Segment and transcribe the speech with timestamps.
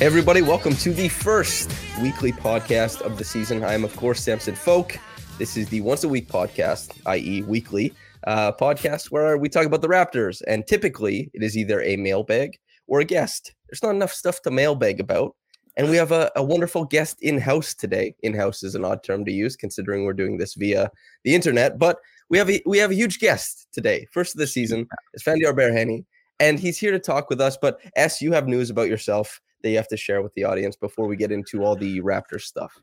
[0.00, 3.62] Everybody, welcome to the first weekly podcast of the season.
[3.62, 4.98] I am, of course, Samson Folk.
[5.36, 7.92] This is the once a week podcast, i.e., weekly
[8.26, 10.40] uh, podcast where we talk about the Raptors.
[10.46, 13.52] And typically, it is either a mailbag or a guest.
[13.68, 15.36] There's not enough stuff to mailbag about.
[15.76, 18.14] And we have a, a wonderful guest in house today.
[18.22, 20.90] In house is an odd term to use considering we're doing this via
[21.24, 21.98] the internet, but
[22.30, 24.06] we have a, we have a huge guest today.
[24.12, 26.06] First of the season is Fandiar Baraheni,
[26.38, 27.58] and he's here to talk with us.
[27.60, 30.76] But S, you have news about yourself that you have to share with the audience
[30.76, 32.80] before we get into all the Raptors stuff.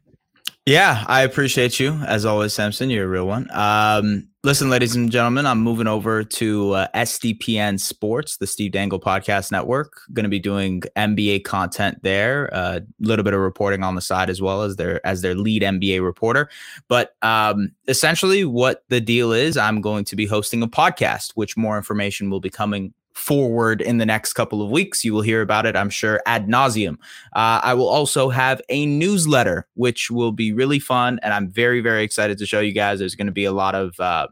[0.68, 2.90] Yeah, I appreciate you as always, Samson.
[2.90, 3.48] You're a real one.
[3.52, 9.00] Um, listen, ladies and gentlemen, I'm moving over to uh, SDPN Sports, the Steve Dangle
[9.00, 10.02] Podcast Network.
[10.12, 14.02] Going to be doing NBA content there, a uh, little bit of reporting on the
[14.02, 16.50] side as well as their as their lead NBA reporter.
[16.90, 21.56] But um, essentially, what the deal is, I'm going to be hosting a podcast, which
[21.56, 25.04] more information will be coming forward in the next couple of weeks.
[25.04, 26.96] You will hear about it, I'm sure, ad nauseum.
[27.34, 31.82] Uh, I will also have a newsletter, which will be really fun, and I'm very,
[31.82, 33.00] very excited to show you guys.
[33.00, 34.28] There's going to be a lot of uh,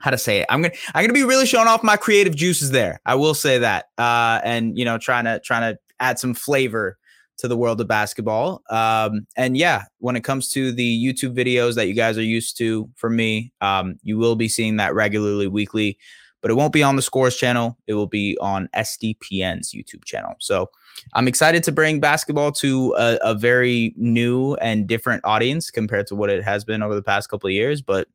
[0.00, 0.46] how to say it.
[0.48, 3.00] I'm gonna I'm gonna be really showing off my creative juices there.
[3.04, 6.98] I will say that, uh, and you know, trying to trying to add some flavor
[7.38, 8.62] to the world of basketball.
[8.68, 12.58] Um, and yeah, when it comes to the YouTube videos that you guys are used
[12.58, 15.98] to, for me, um, you will be seeing that regularly, weekly
[16.40, 17.76] but it won't be on the Scores channel.
[17.86, 20.34] It will be on SDPN's YouTube channel.
[20.38, 20.70] So
[21.14, 26.14] I'm excited to bring basketball to a, a very new and different audience compared to
[26.14, 27.82] what it has been over the past couple of years.
[27.82, 28.08] But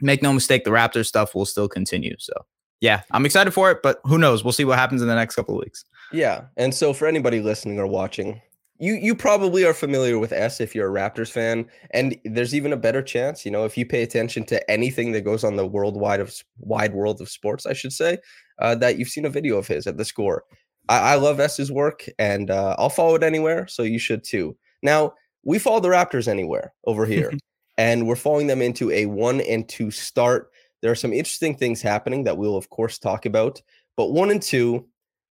[0.00, 2.16] make no mistake, the Raptors stuff will still continue.
[2.18, 2.32] So
[2.80, 4.42] yeah, I'm excited for it, but who knows?
[4.42, 5.84] We'll see what happens in the next couple of weeks.
[6.12, 6.46] Yeah.
[6.56, 8.42] And so for anybody listening or watching,
[8.82, 12.72] you you probably are familiar with S if you're a Raptors fan, and there's even
[12.72, 15.64] a better chance, you know, if you pay attention to anything that goes on the
[15.64, 18.18] worldwide of wide world of sports, I should say,
[18.58, 20.42] uh, that you've seen a video of his at the score.
[20.88, 24.56] I, I love S's work, and uh, I'll follow it anywhere, so you should too.
[24.82, 25.14] Now
[25.44, 27.32] we follow the Raptors anywhere over here,
[27.78, 30.50] and we're following them into a one and two start.
[30.80, 33.62] There are some interesting things happening that we'll of course talk about,
[33.96, 34.88] but one and two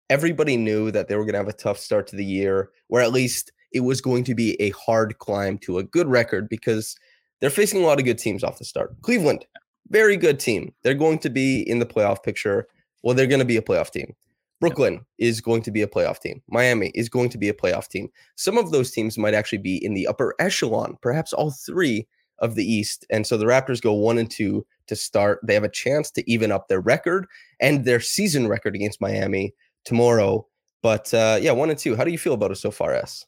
[0.10, 3.02] everybody knew that they were going to have a tough start to the year, or
[3.02, 6.96] at least it was going to be a hard climb to a good record because
[7.40, 9.00] they're facing a lot of good teams off the start.
[9.02, 9.46] Cleveland,
[9.90, 10.74] very good team.
[10.84, 12.68] They're going to be in the playoff picture.
[13.04, 14.14] Well, they're going to be a playoff team.
[14.60, 16.42] Brooklyn is going to be a playoff team.
[16.50, 18.10] Miami is going to be a playoff team.
[18.36, 22.08] Some of those teams might actually be in the upper echelon, perhaps all three
[22.40, 23.06] of the East.
[23.10, 25.40] And so the Raptors go one and two to start.
[25.44, 27.26] They have a chance to even up their record
[27.62, 29.54] and their season record against Miami
[29.90, 30.46] tomorrow.
[30.82, 31.96] But uh, yeah, one and two.
[31.96, 33.26] How do you feel about it so far, S?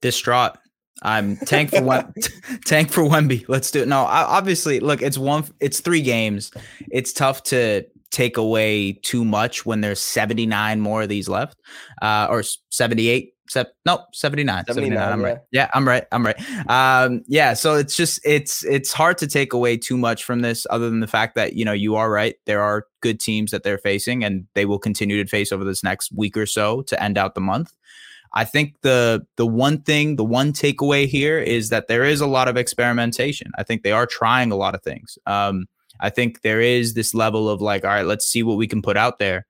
[0.00, 0.56] Distraught.
[1.02, 2.14] I'm tank for one,
[2.64, 3.44] tank for Wemby.
[3.48, 3.88] Let's do it.
[3.88, 6.52] No, obviously, look, it's one, it's three games.
[6.90, 11.60] It's tough to take away too much when there's 79 more of these left,
[12.00, 14.64] uh, or 78 Se- no, 79.
[14.66, 15.26] 79, 79 I'm yeah.
[15.26, 15.38] right.
[15.52, 16.04] Yeah, I'm right.
[16.10, 16.68] I'm right.
[16.68, 20.66] Um, yeah, so it's just it's it's hard to take away too much from this
[20.70, 22.34] other than the fact that, you know, you are right.
[22.46, 25.84] There are good teams that they're facing and they will continue to face over this
[25.84, 27.72] next week or so to end out the month.
[28.32, 32.26] I think the the one thing, the one takeaway here is that there is a
[32.26, 33.52] lot of experimentation.
[33.56, 35.16] I think they are trying a lot of things.
[35.26, 35.66] Um,
[36.00, 38.82] I think there is this level of like, all right, let's see what we can
[38.82, 39.46] put out there.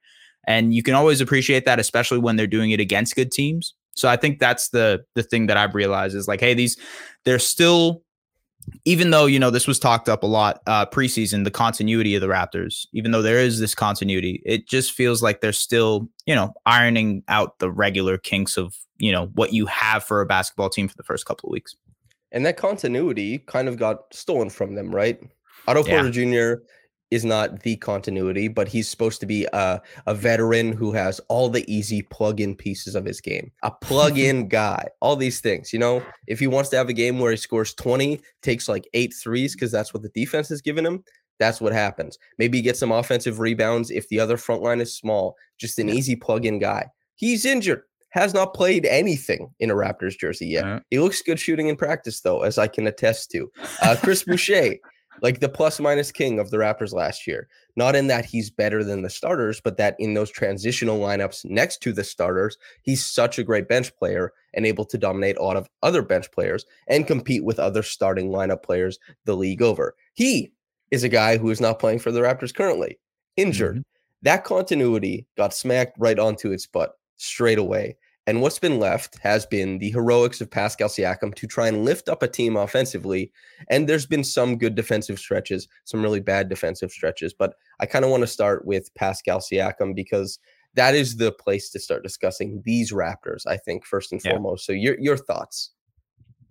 [0.46, 3.72] And you can always appreciate that, especially when they're doing it against good teams.
[3.94, 6.76] So I think that's the the thing that I've realized is like, hey, these
[7.24, 8.02] they're still
[8.84, 12.20] even though you know this was talked up a lot uh preseason the continuity of
[12.20, 16.34] the raptors even though there is this continuity it just feels like they're still you
[16.34, 20.70] know ironing out the regular kinks of you know what you have for a basketball
[20.70, 21.74] team for the first couple of weeks
[22.32, 25.20] and that continuity kind of got stolen from them right
[25.68, 25.94] otto yeah.
[25.94, 26.62] porter jr
[27.10, 31.48] is not the continuity, but he's supposed to be a, a veteran who has all
[31.48, 33.52] the easy plug-in pieces of his game.
[33.62, 34.88] A plug-in guy.
[35.00, 36.02] All these things, you know.
[36.26, 39.54] If he wants to have a game where he scores 20, takes like eight threes
[39.54, 41.04] because that's what the defense has given him,
[41.38, 42.18] that's what happens.
[42.38, 45.36] Maybe he gets some offensive rebounds if the other front line is small.
[45.58, 46.86] Just an easy plug-in guy.
[47.16, 50.64] He's injured, has not played anything in a Raptors jersey yet.
[50.90, 53.50] He looks good shooting in practice, though, as I can attest to.
[53.82, 54.76] Uh, Chris Boucher,
[55.22, 57.48] like the plus minus king of the Raptors last year.
[57.76, 61.80] Not in that he's better than the starters, but that in those transitional lineups next
[61.82, 65.56] to the starters, he's such a great bench player and able to dominate a lot
[65.56, 69.94] of other bench players and compete with other starting lineup players the league over.
[70.14, 70.52] He
[70.90, 72.98] is a guy who is not playing for the Raptors currently,
[73.36, 73.76] injured.
[73.76, 73.82] Mm-hmm.
[74.22, 77.96] That continuity got smacked right onto its butt straight away.
[78.26, 82.08] And what's been left has been the heroics of Pascal Siakam to try and lift
[82.08, 83.30] up a team offensively.
[83.68, 87.34] And there's been some good defensive stretches, some really bad defensive stretches.
[87.34, 90.38] But I kind of want to start with Pascal Siakam because
[90.72, 94.32] that is the place to start discussing these Raptors, I think, first and Yeah.
[94.32, 94.64] foremost.
[94.64, 95.70] So your your thoughts.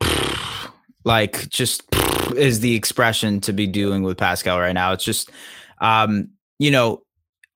[1.04, 1.84] like just
[2.38, 4.94] is the expression to be doing with Pascal right now.
[4.94, 5.32] It's just
[5.82, 6.30] um,
[6.60, 7.02] you know,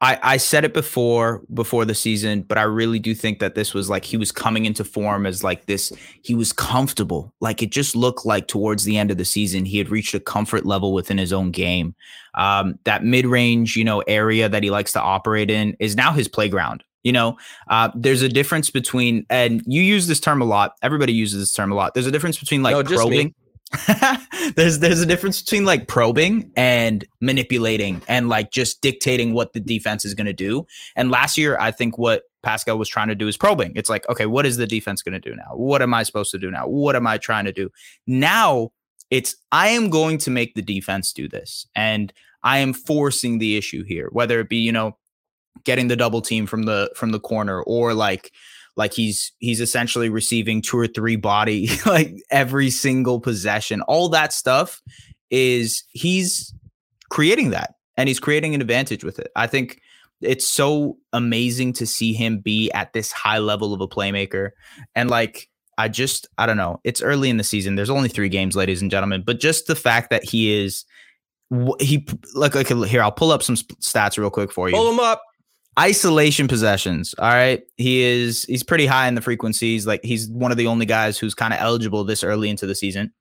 [0.02, 3.74] I I said it before before the season, but I really do think that this
[3.74, 5.92] was like he was coming into form as like this
[6.22, 7.34] he was comfortable.
[7.40, 10.20] Like it just looked like towards the end of the season he had reached a
[10.20, 11.96] comfort level within his own game.
[12.36, 16.28] Um that mid-range, you know, area that he likes to operate in is now his
[16.28, 16.84] playground.
[17.04, 17.38] You know,
[17.70, 20.74] uh, there's a difference between, and you use this term a lot.
[20.82, 21.94] Everybody uses this term a lot.
[21.94, 23.34] There's a difference between like No, just me.
[24.56, 29.60] there's there's a difference between like probing and manipulating and like just dictating what the
[29.60, 30.66] defense is going to do.
[30.96, 33.74] And last year, I think what Pascal was trying to do is probing.
[33.76, 35.52] It's like, okay, what is the defense going to do now?
[35.54, 36.68] What am I supposed to do now?
[36.68, 37.70] What am I trying to do?
[38.06, 38.72] Now
[39.10, 42.14] it's I am going to make the defense do this, and
[42.44, 44.98] I am forcing the issue here, whether it be you know
[45.64, 48.32] getting the double team from the from the corner or like
[48.78, 53.82] like he's he's essentially receiving two or three body like every single possession.
[53.82, 54.82] All that stuff
[55.30, 56.54] is he's
[57.10, 59.32] creating that and he's creating an advantage with it.
[59.36, 59.82] I think
[60.22, 64.52] it's so amazing to see him be at this high level of a playmaker.
[64.96, 65.50] And like
[65.80, 67.76] i just i don't know it's early in the season.
[67.76, 69.24] There's only three games ladies and gentlemen.
[69.26, 70.86] But just the fact that he is
[71.80, 74.76] he like like here i'll pull up some stats real quick for you.
[74.76, 75.22] Pull him up.
[75.80, 77.14] Isolation possessions.
[77.20, 77.64] All right.
[77.78, 79.86] He is he's pretty high in the frequencies.
[79.86, 82.76] Like he's one of the only guys who's kind of eligible this early into the
[82.76, 83.14] season.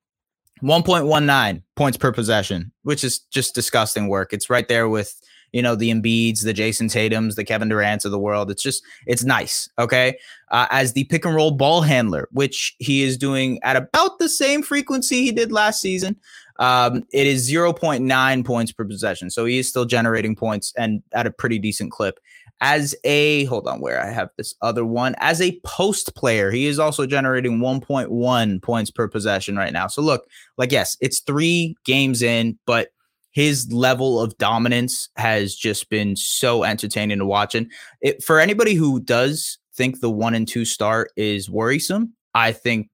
[0.63, 4.33] 1.19 points per possession, which is just disgusting work.
[4.33, 5.15] It's right there with,
[5.53, 8.51] you know, the Embiids, the Jason Tatums, the Kevin Durant's of the world.
[8.51, 9.69] It's just, it's nice.
[9.79, 10.17] Okay.
[10.51, 14.31] Uh, as the pick and roll ball handler, which he is doing at about the
[14.31, 16.17] same frequency he did last season.
[16.59, 19.31] Um, it is 0.9 points per possession.
[19.31, 22.19] So he is still generating points and at a pretty decent clip.
[22.61, 26.67] As a hold on, where I have this other one, as a post player, he
[26.67, 29.87] is also generating 1.1 points per possession right now.
[29.89, 30.27] So look,
[30.57, 32.89] like yes, it's three games in, but
[33.37, 37.55] his level of dominance has just been so entertaining to watch.
[37.55, 37.71] And
[38.01, 42.89] it, for anybody who does think the one and two start is worrisome, I think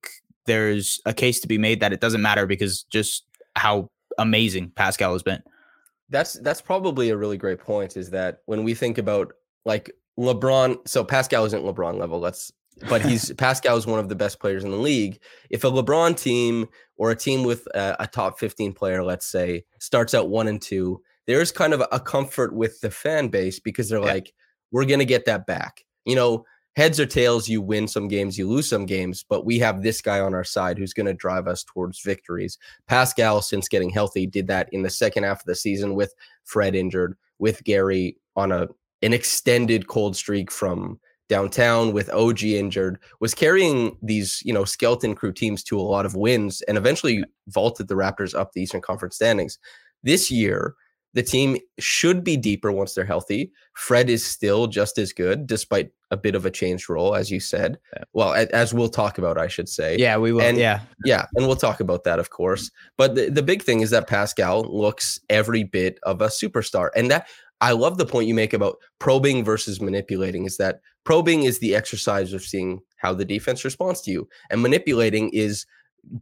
[0.47, 3.25] there's a case to be made that it doesn't matter because just
[3.55, 3.88] how
[4.19, 5.43] amazing Pascal has been.
[6.08, 7.97] That's that's probably a really great point.
[7.97, 9.32] Is that when we think about
[9.64, 12.19] like LeBron, so Pascal isn't LeBron level.
[12.20, 12.53] Let's,
[12.88, 15.20] but he's Pascal is one of the best players in the league.
[15.50, 19.64] If a LeBron team or a team with a, a top fifteen player, let's say,
[19.79, 23.88] starts out one and two, there's kind of a comfort with the fan base because
[23.88, 24.12] they're Yeah.
[24.12, 24.32] like,
[24.70, 25.85] we're gonna get that back.
[26.05, 26.44] You know,
[26.75, 30.01] heads or tails, you win some games, you lose some games, but we have this
[30.01, 32.56] guy on our side who's going to drive us towards victories.
[32.89, 36.75] Pascal, since getting healthy, did that in the second half of the season with Fred
[36.75, 38.69] injured, with Gary on a
[39.03, 45.15] an extended cold streak from downtown with OG injured, was carrying these, you know, skeleton
[45.15, 48.82] crew teams to a lot of wins and eventually vaulted the Raptors up the Eastern
[48.82, 49.59] Conference standings.
[50.03, 50.75] This year,
[51.15, 53.53] the team should be deeper once they're healthy.
[53.75, 57.41] Fred is still just as good, despite a bit of a changed role, as you
[57.41, 57.79] said.
[58.13, 59.97] Well, as we'll talk about, I should say.
[59.99, 60.43] Yeah, we will.
[60.43, 60.81] And- yeah.
[61.05, 62.69] Yeah, and we'll talk about that, of course.
[62.69, 62.89] Mm-hmm.
[62.97, 66.91] But the, the big thing is that Pascal looks every bit of a superstar.
[66.94, 67.27] And that
[67.62, 71.76] I love the point you make about probing versus manipulating is that probing is the
[71.76, 75.64] exercise of seeing how the defense responds to you, and manipulating is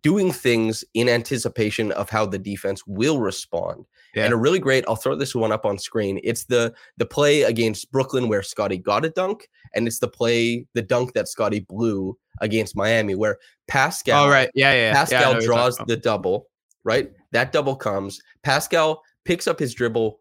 [0.03, 3.87] doing things in anticipation of how the defense will respond.
[4.15, 4.25] Yeah.
[4.25, 6.21] And a really great, I'll throw this one up on screen.
[6.23, 10.67] It's the the play against Brooklyn where Scottie got a dunk, and it's the play,
[10.75, 14.51] the dunk that Scottie blew against Miami, where Pascal Oh, right.
[14.55, 14.79] Yeah, yeah.
[14.79, 14.87] yeah.
[14.89, 16.49] Yeah, Pascal draws the double,
[16.85, 17.11] right?
[17.33, 18.21] That double comes.
[18.43, 20.21] Pascal picks up his dribble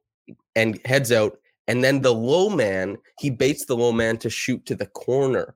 [0.55, 1.38] and heads out.
[1.67, 5.55] And then the low man, he baits the low man to shoot to the corner,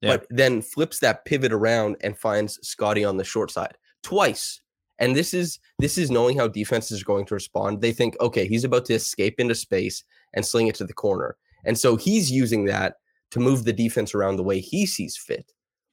[0.00, 0.18] Yeah.
[0.18, 4.60] but then flips that pivot around and finds Scottie on the short side twice.
[5.00, 7.80] And this is this is knowing how defenses are going to respond.
[7.80, 11.36] They think, okay, he's about to escape into space and sling it to the corner.
[11.64, 12.96] And so he's using that
[13.30, 15.46] to move the defense around the way he sees fit,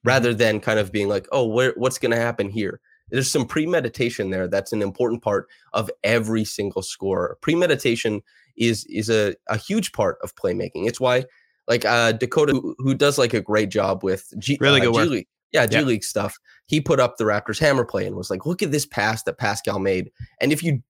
[0.04, 0.08] Mm-hmm.
[0.08, 2.80] rather than kind of being like, oh, where, what's going to happen here?
[3.10, 4.48] There's some premeditation there.
[4.48, 7.38] That's an important part of every single scorer.
[7.40, 8.22] Premeditation
[8.56, 10.86] is is a, a huge part of playmaking.
[10.86, 11.24] It's why
[11.68, 14.94] like uh Dakota who, who does like a great job with G, Really uh, good
[14.94, 15.08] G work.
[15.10, 15.28] League.
[15.52, 15.82] Yeah, G Yeah.
[15.82, 16.38] League stuff.
[16.66, 19.38] He put up the Raptors hammer play and was like, look at this pass that
[19.38, 20.10] Pascal made.
[20.40, 20.82] And if you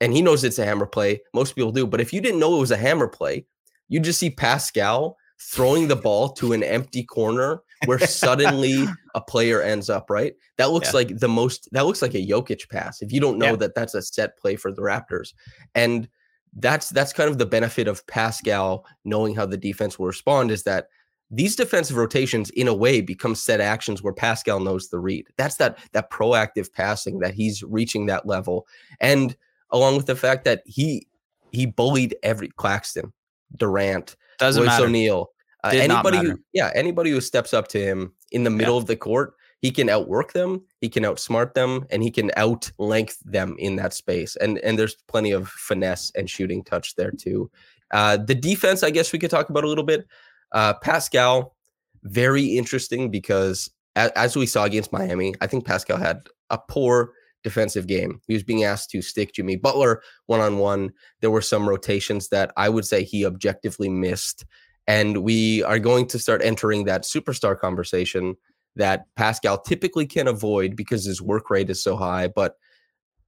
[0.00, 2.56] and he knows it's a hammer play, most people do, but if you didn't know
[2.56, 3.46] it was a hammer play,
[3.88, 9.62] you'd just see Pascal throwing the ball to an empty corner where suddenly a player
[9.62, 10.34] ends up, right?
[10.58, 10.92] That looks Yeah.
[10.98, 13.02] like the most that looks like a Jokic pass.
[13.02, 13.56] If you don't know Yeah.
[13.56, 15.32] that that's a set play for the Raptors.
[15.74, 16.08] And
[16.56, 20.62] that's that's kind of the benefit of Pascal knowing how the defense will respond is
[20.64, 20.86] that
[21.30, 25.26] these defensive rotations in a way become set actions where Pascal knows the read.
[25.36, 28.66] That's that that proactive passing that he's reaching that level.
[29.00, 29.36] And
[29.70, 31.08] along with the fact that he
[31.50, 33.12] he bullied every Claxton,
[33.56, 34.80] Durant, Doesn't Royce.
[34.80, 35.30] O'Neale,
[35.64, 38.96] uh, anybody who yeah, anybody who steps up to him in the middle of the
[38.96, 43.56] court, he can outwork them, he can outsmart them, and he can out length them
[43.58, 44.36] in that space.
[44.36, 47.50] And and there's plenty of finesse and shooting touch there too.
[47.90, 50.06] Uh, the defense, I guess we could talk about a little bit.
[50.52, 51.56] Uh, Pascal,
[52.02, 57.12] very interesting because as, as we saw against Miami, I think Pascal had a poor
[57.42, 58.20] defensive game.
[58.26, 60.92] He was being asked to stick Jimmy Butler one on one.
[61.20, 64.44] There were some rotations that I would say he objectively missed.
[64.86, 68.36] And we are going to start entering that superstar conversation
[68.76, 72.28] that Pascal typically can avoid because his work rate is so high.
[72.28, 72.56] But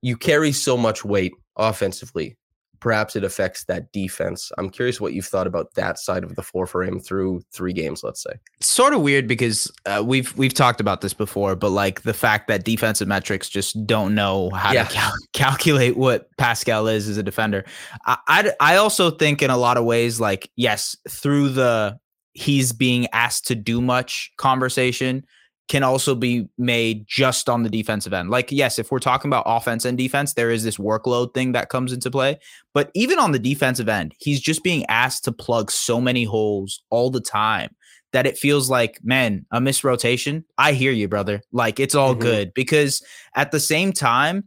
[0.03, 2.37] you carry so much weight offensively.
[2.81, 4.51] Perhaps it affects that defense.
[4.59, 7.73] I'm curious what you've thought about that side of the floor for him through three
[7.73, 8.31] games, let's say.
[8.59, 12.15] It's sort of weird because uh, we've we've talked about this before, but like the
[12.15, 14.85] fact that defensive metrics just don't know how Yeah.
[14.85, 17.65] to cal- calculate what Pascal is as a defender.
[18.05, 21.99] I, I I also think in a lot of ways, like yes, through the
[22.35, 25.25] he's being asked to do much conversation
[25.69, 28.31] can also be made just on the defensive end.
[28.31, 31.69] Like yes, if we're talking about offense and defense, there is this workload thing that
[31.69, 32.39] comes into play.
[32.73, 36.83] But even on the defensive end, he's just being asked to plug so many holes
[36.91, 37.75] all the time
[38.13, 40.45] that it feels like, man, a missed rotation.
[40.57, 41.43] I hear you, brother.
[41.53, 42.21] Like it's all Mhm.
[42.21, 43.03] good because
[43.35, 44.45] at the same time,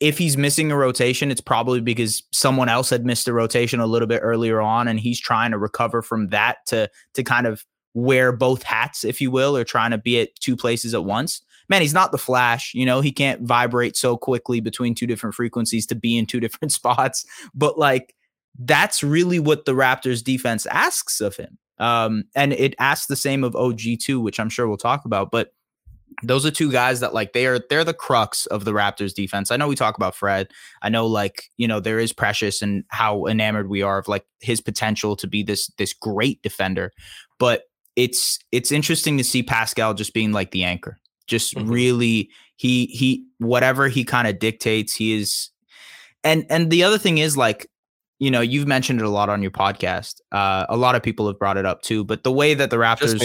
[0.00, 3.86] if he's missing a rotation, it's probably because someone else had missed a rotation a
[3.86, 7.64] little bit earlier on, and he's trying to recover from that to to kind of
[7.98, 11.42] wear both hats, if you will, or trying to be at two places at once.
[11.68, 12.72] Man, he's not the Flash.
[12.74, 16.40] You know, he can't vibrate so quickly between two different frequencies to be in two
[16.44, 17.26] different spots.
[17.54, 18.14] But like,
[18.58, 21.58] that's really what the Raptors defense asks of him.
[21.78, 25.30] Um, and it asks the same of OG too, which I'm sure we'll talk about.
[25.30, 25.52] But
[26.24, 29.50] those are two guys that like they are they're the crux of the Raptors defense.
[29.50, 30.48] I know we talk about Fred.
[30.82, 34.24] I know like, you know, there is precious and how enamored we are of like
[34.40, 36.92] his potential to be this this great defender.
[37.38, 37.64] But
[37.98, 40.96] it's it's interesting to see Pascal just being like the anchor.
[41.26, 41.68] Just Mhm.
[41.68, 45.50] really he he whatever he kind of dictates, he is
[46.22, 47.66] and and the other thing is like
[48.20, 51.26] you know you've mentioned it a lot on your podcast uh a lot of people
[51.28, 53.20] have brought it up too but the way that the raptors.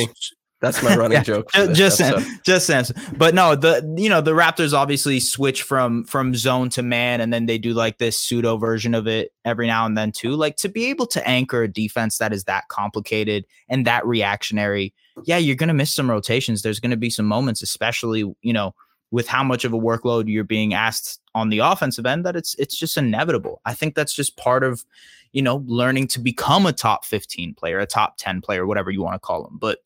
[0.64, 1.52] That's my running Yeah, joke.
[1.74, 1.98] just.
[1.98, 2.96] Sam, just Samson.
[3.18, 7.34] But no, the you know the Raptors obviously switch from from zone to man, and
[7.34, 10.32] then they do like this pseudo version of it every now and then too.
[10.32, 14.94] Like to be able to anchor a defense that is that complicated and that reactionary.
[15.26, 16.62] Yeah, you're gonna miss some rotations.
[16.62, 18.74] There's gonna be some moments, especially you know
[19.12, 22.56] with how much of a workload you're being asked on the offensive end that it's
[22.56, 23.60] it's just inevitable.
[23.66, 24.86] I think that's just part of
[25.34, 29.04] you know learning to become a top 15 player, a top 10 player, whatever you
[29.04, 29.58] want to call them.
[29.60, 29.80] But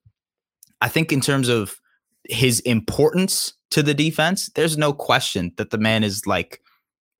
[0.82, 1.80] I think in terms of
[2.30, 6.62] his importance to the defense, there's no question that the man is like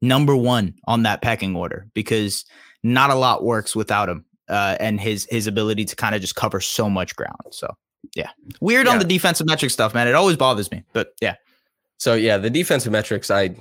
[0.02, 2.46] number one on that pecking order because
[2.84, 6.36] not a lot works without him uh, and his his ability to kind of just
[6.36, 7.36] cover so much ground.
[7.52, 7.68] So
[8.16, 8.30] yeah,
[8.62, 10.08] weird on the defensive metric stuff, man.
[10.08, 11.36] It always bothers me, but yeah,
[11.98, 13.56] So yeah, the defensive metrics, I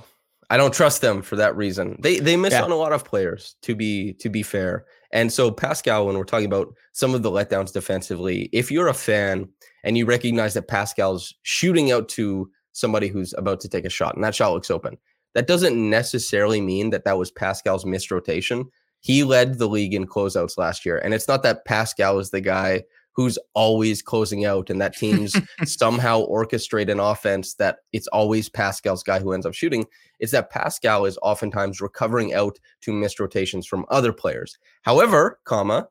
[0.49, 1.97] I don't trust them for that reason.
[2.01, 2.63] They they miss Yeah.
[2.63, 4.85] on a lot of players to be to be fair.
[5.11, 8.93] And so Pascal, when we're talking about some of the letdowns defensively, if you're a
[8.93, 9.49] fan
[9.87, 14.15] and you recognize that Pascal's shooting out to somebody who's about to take a shot
[14.15, 14.97] and that shot looks open,
[15.33, 18.65] that doesn't necessarily mean that that was Pascal's missed rotation.
[18.99, 22.41] He led the league in closeouts last year, and it's not that Pascal is the
[22.41, 28.49] guy who's always closing out and that teams somehow orchestrate an offense that it's always
[28.49, 29.85] Pascal's guy who ends up shooting.
[30.19, 34.57] It's that Pascal is oftentimes recovering out to missed rotations from other players.
[34.81, 35.87] However, comma,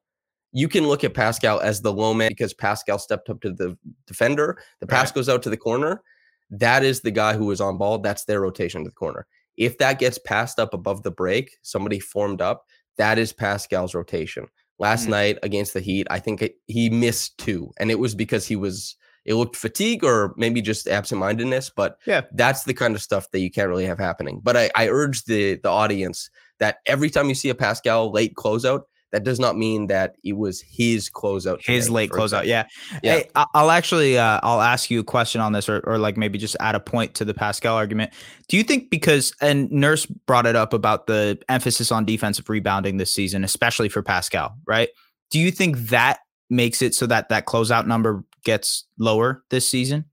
[0.53, 3.77] you can look at Pascal as the low man because Pascal stepped up to the
[4.07, 4.59] defender.
[4.81, 5.17] The pass Right.
[5.17, 6.03] goes out to the corner.
[6.51, 7.99] That is the guy who is on ball.
[7.99, 9.27] That's their rotation to the corner.
[9.57, 12.67] If that gets passed up above the break, somebody formed up,
[12.99, 14.47] that is Pascal's rotation.
[14.79, 18.15] Last mm night against the Heat, I think it, he missed two, and it was
[18.15, 21.71] because he was it looked fatigue or maybe just absent-mindedness.
[21.75, 24.41] But yeah, that's the kind of stuff that you can't really have happening.
[24.43, 28.35] But I, I urge the the audience that every time you see a Pascal late
[28.35, 28.83] closeout,
[29.17, 31.65] that does not mean that it was his closeout.
[31.65, 32.45] His late closeout.
[32.45, 32.67] Yeah.
[33.03, 33.21] yeah.
[33.21, 36.39] Hey, I'll actually, uh, I'll ask you a question on this or, or like maybe
[36.39, 38.13] just add a point to the Pascal argument.
[38.49, 42.99] Do you think because, and Nurse brought it up about the emphasis on defensive rebounding
[42.99, 44.91] this season, especially for Pascal, right?
[45.31, 46.19] Do you think that
[46.51, 50.05] makes it so that that closeout number gets lower this season?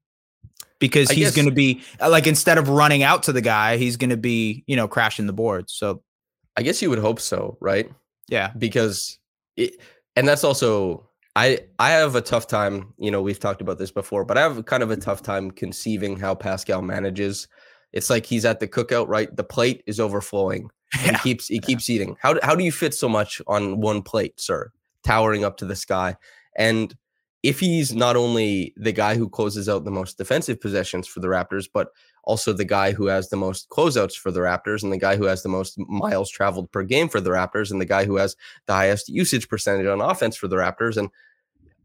[0.79, 3.97] Because he's going to be uh, like, instead of running out to the guy, he's
[3.97, 5.69] going to be, you know, crashing the board.
[5.69, 6.03] So
[6.55, 7.91] I guess you would hope so, right?
[8.27, 9.19] Yeah, because
[9.55, 9.81] it,
[10.15, 12.93] and that's also I I have a tough time.
[12.97, 15.01] You know, we've talked about this before, but I have kind of a mm-hmm.
[15.01, 17.47] tough time conceiving how Pascal manages.
[17.91, 19.33] It's like he's at the cookout, right?
[19.35, 20.69] The plate is overflowing.
[21.03, 21.13] Yeah.
[21.13, 22.15] He keeps he keeps eating.
[22.21, 24.71] How how do you fit so much on one plate, sir?
[25.03, 26.15] Towering up to the sky.
[26.55, 26.95] And
[27.43, 31.27] if he's not only the guy who closes out the most defensive possessions for the
[31.27, 31.89] Raptors, but
[32.23, 35.25] also the guy who has the most closeouts for the Raptors and the guy who
[35.25, 38.37] has the most miles traveled per game for the Raptors and the guy who has
[38.65, 40.95] the highest usage percentage on offense for the Raptors.
[40.95, 41.09] And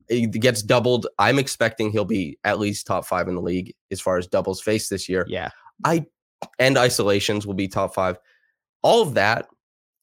[0.08, 1.08] it gets doubled.
[1.18, 4.60] I'm expecting he'll be at least top five in the league as far as doubles
[4.60, 5.26] faced this year.
[5.28, 5.50] Yeah.
[5.84, 6.06] I
[6.60, 8.16] and isolations will be top five.
[8.82, 9.48] All of that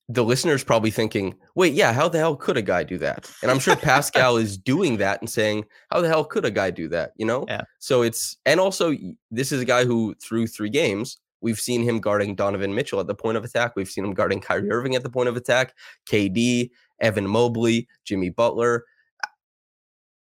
[0.08, 3.32] the listener's probably thinking, wait, yeah, how the hell could a guy do that?
[3.42, 6.70] And I'm sure Pascal is doing that and saying, how the hell could a guy
[6.70, 7.14] do that?
[7.18, 7.46] You know?
[7.48, 7.62] Yeah.
[7.80, 8.94] So it's, and also,
[9.32, 13.08] this is a guy who, through three games, we've seen him guarding Donovan Mitchell at
[13.08, 13.76] the point of attack.
[13.76, 15.74] We've seen him guarding Kyrie Irving at the point of attack,
[16.08, 16.70] KD,
[17.02, 18.86] Evan Mobley, Jimmy Butler.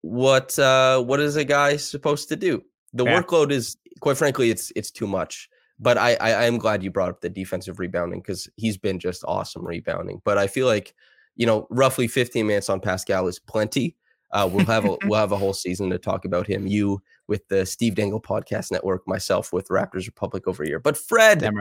[0.01, 2.65] What, uh, what is a guy supposed to do?
[2.95, 3.23] The yeah.
[3.23, 5.49] workload is, quite frankly, it's, it's too much
[5.81, 8.99] but I, I, I am glad you brought up the defensive rebounding because he's been
[8.99, 10.21] just awesome rebounding.
[10.25, 10.95] But I feel like
[11.37, 13.97] you know roughly 15 minutes on Pascal is plenty.
[14.31, 16.67] Uh, we'll have a we'll have a whole season to talk about him.
[16.67, 20.81] You with the Steve Dangle Podcast Network, myself with Raptors Republic over here.
[20.81, 21.55] But Fred, right.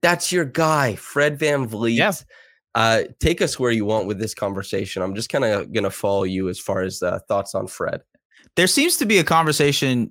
[0.00, 1.96] that's your guy, Fred VanVleet.
[1.96, 2.12] Yeah.
[2.74, 5.02] Uh, take us where you want with this conversation.
[5.02, 8.00] I'm just kind of gonna follow you as far as uh, thoughts on Fred.
[8.56, 10.10] There seems to be a conversation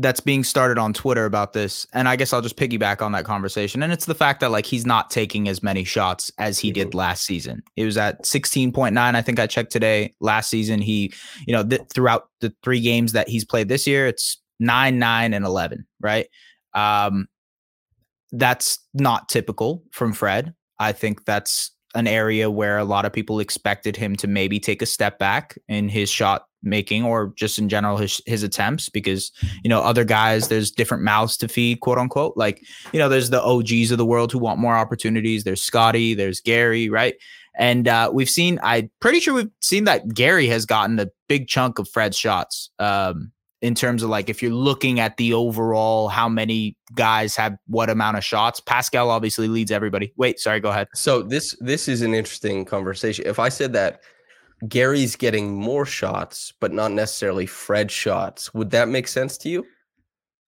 [0.00, 3.24] that's being started on Twitter about this, and I guess I'll just piggyback on that
[3.24, 3.82] conversation.
[3.82, 6.88] And it's the fact that like he's not taking as many shots as he did
[6.88, 6.98] mm-hmm.
[6.98, 7.62] last season.
[7.76, 10.14] It was at 16.9, I think I checked today.
[10.20, 11.12] Last season, he,
[11.46, 15.34] you know, th- throughout the three games that he's played this year, it's nine, nine,
[15.34, 16.26] and 11, right?
[16.74, 17.28] Um,
[18.32, 20.54] that's not typical from Fred.
[20.78, 24.80] I think that's an area where a lot of people expected him to maybe take
[24.80, 29.32] a step back in his shot making or just in general his his attempts because
[29.62, 32.36] you know other guys there's different mouths to feed quote unquote.
[32.36, 35.44] Like you know there's the OGs of the world who want more opportunities.
[35.44, 37.14] There's scottie there's Gary right?
[37.56, 41.48] And uh, we've seen I'm pretty sure we've seen that Gary has gotten a big
[41.48, 46.08] chunk of Fred's shots um, in terms of like if you're looking at the overall
[46.08, 50.12] how many guys have what amount of shots Pascal obviously leads everybody.
[50.16, 50.88] Wait sorry go ahead.
[50.94, 53.26] So this this is an interesting conversation.
[53.26, 54.00] If I said that
[54.68, 58.52] Gary's getting more shots, but not necessarily Fred shots.
[58.54, 59.66] Would that make sense to you?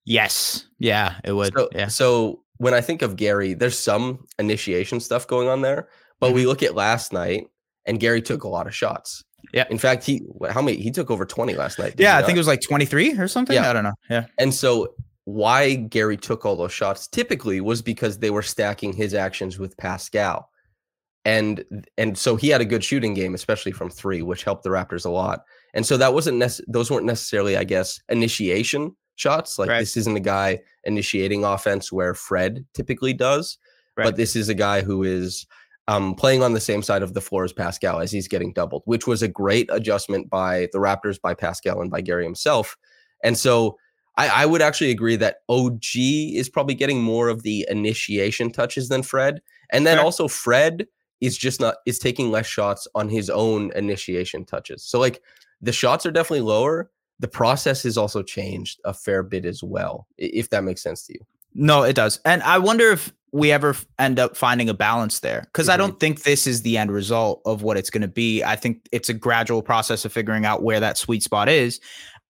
[0.05, 0.67] Yes.
[0.79, 1.55] Yeah, it would.
[1.55, 1.89] So, yeah.
[1.89, 5.89] so when I think of Gary, there's some initiation stuff going on there,
[6.21, 6.37] but mm-hmm.
[6.37, 7.49] we look at last night
[7.87, 9.25] and Gary took a lot of shots.
[9.53, 9.65] Yeah.
[9.71, 11.95] In fact, he how many he took over 20 last night.
[11.99, 13.57] Yeah, I think it was like 23 or something.
[13.57, 13.69] Yeah.
[13.69, 13.95] I don't know.
[14.09, 14.27] Yeah.
[14.39, 14.95] And so
[15.25, 19.77] why Gary took all those shots typically was because they were stacking his actions with
[19.77, 20.49] Pascal
[21.25, 21.65] and
[21.97, 25.07] and so he had a good shooting game especially from 3 which helped the Raptors
[25.07, 29.69] a lot and so that wasn't nec- those weren't necessarily I guess initiation shots like
[29.69, 29.81] right.
[29.81, 33.59] this isn't a guy initiating offense where Fred typically does
[33.97, 34.05] right.
[34.05, 35.47] but this is a guy who is
[35.89, 38.83] um, playing on the same side of the floor as Pascal as he's getting doubled
[38.87, 42.77] which was a great adjustment by the Raptors by Pascal and by Gary himself
[43.23, 43.79] and so
[44.17, 48.89] I, I would actually agree that OG is probably getting more of the initiation touches
[48.89, 50.05] than Fred and then right.
[50.05, 50.87] also Fred
[51.23, 54.83] is just not is taking less shots on his own initiation touches.
[54.83, 55.23] So like
[55.63, 56.91] the shots are definitely lower.
[57.21, 61.15] The process has also changed a fair bit as well, if that makes sense to
[61.15, 61.21] you.
[61.55, 62.19] No, it does.
[62.25, 65.75] And I wonder if we ever end up finding a balance there because mm-hmm.
[65.75, 68.43] I don't think this is the end result of what it's going to be.
[68.43, 71.81] I think it's a gradual process of figuring out where that sweet spot is.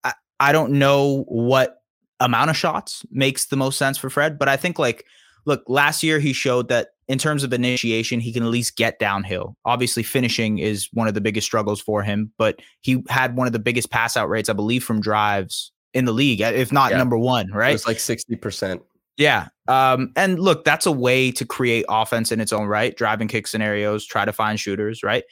[0.04, 1.82] I, I don't know what
[2.20, 5.06] amount of shots makes the most sense for Fred, but I think like
[5.44, 8.98] look, last year he showed that in terms of initiation, he can at least get
[8.98, 9.56] downhill.
[9.64, 13.52] Obviously, finishing is one of the biggest struggles for him, but he had one of
[13.52, 16.98] the biggest pass out rates, I believe, from drives in the league, if not yeah.
[16.98, 17.74] number one, right?
[17.74, 18.80] It's like 60%.
[19.18, 19.48] Yeah.
[19.68, 23.46] Um, and look, that's a way to create offense in its own right, driving kick
[23.46, 25.24] scenarios, try to find shooters, right?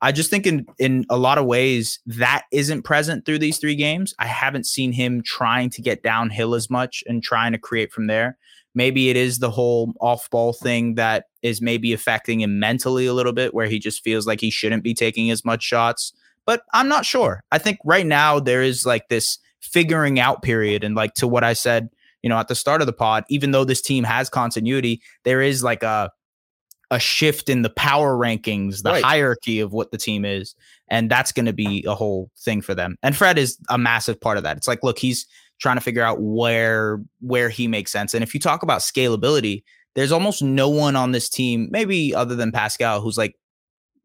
[0.00, 3.74] I just think in in a lot of ways that isn't present through these three
[3.74, 4.14] games.
[4.18, 8.06] I haven't seen him trying to get downhill as much and trying to create from
[8.06, 8.38] there.
[8.74, 13.14] Maybe it is the whole off ball thing that is maybe affecting him mentally a
[13.14, 16.12] little bit, where he just feels like he shouldn't be taking as much shots.
[16.46, 17.42] But I'm not sure.
[17.52, 20.84] I think right now there is like this figuring out period.
[20.84, 21.88] And like to what I said
[22.24, 25.42] you know, at the start of the pod, even though this team has continuity, there
[25.42, 26.10] is like a
[26.90, 29.04] a shift in the power rankings, the right.
[29.04, 30.54] hierarchy of what the team is.
[30.88, 32.96] And that's going to be a whole thing for them.
[33.02, 34.56] And Fred is a massive part of that.
[34.56, 35.26] It's like, look, he's
[35.60, 38.14] trying to figure out where where he makes sense.
[38.14, 39.62] And if you talk about scalability,
[39.94, 43.36] there's almost no one on this team, maybe other than Pascal, who's like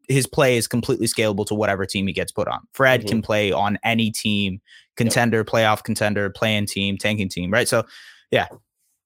[0.08, 2.60] his play is completely scalable to whatever team he gets put on.
[2.72, 3.08] Fred mm-hmm.
[3.08, 4.60] can play on any team,
[4.96, 5.46] contender, yep.
[5.46, 7.68] playoff contender, playing team, tanking team, right?
[7.68, 7.84] So
[8.30, 8.48] yeah,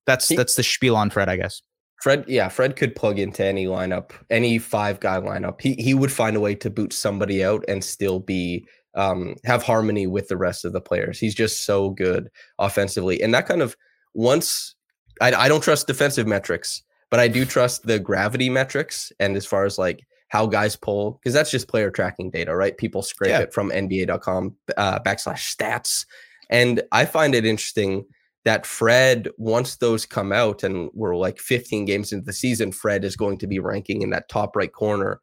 [0.06, 1.62] that's he, that's the spiel on Fred, I guess.
[2.02, 5.60] Fred, yeah, Fred could plug into any lineup, any five guy lineup.
[5.60, 9.62] He he would find a way to boot somebody out and still be um, have
[9.62, 11.18] harmony with the rest of the players.
[11.18, 13.76] He's just so good offensively, and that kind of
[14.14, 14.74] once
[15.20, 19.12] I, I don't trust defensive metrics, but I do trust the gravity metrics.
[19.20, 22.76] And as far as like how guys pull, because that's just player tracking data, right?
[22.76, 23.40] People scrape yeah.
[23.40, 26.06] it from NBA.com uh, backslash stats,
[26.50, 28.04] and I find it interesting
[28.44, 33.04] that Fred, once those come out and we're like 15 games into the season, Fred
[33.04, 35.20] is going to be ranking in that top right corner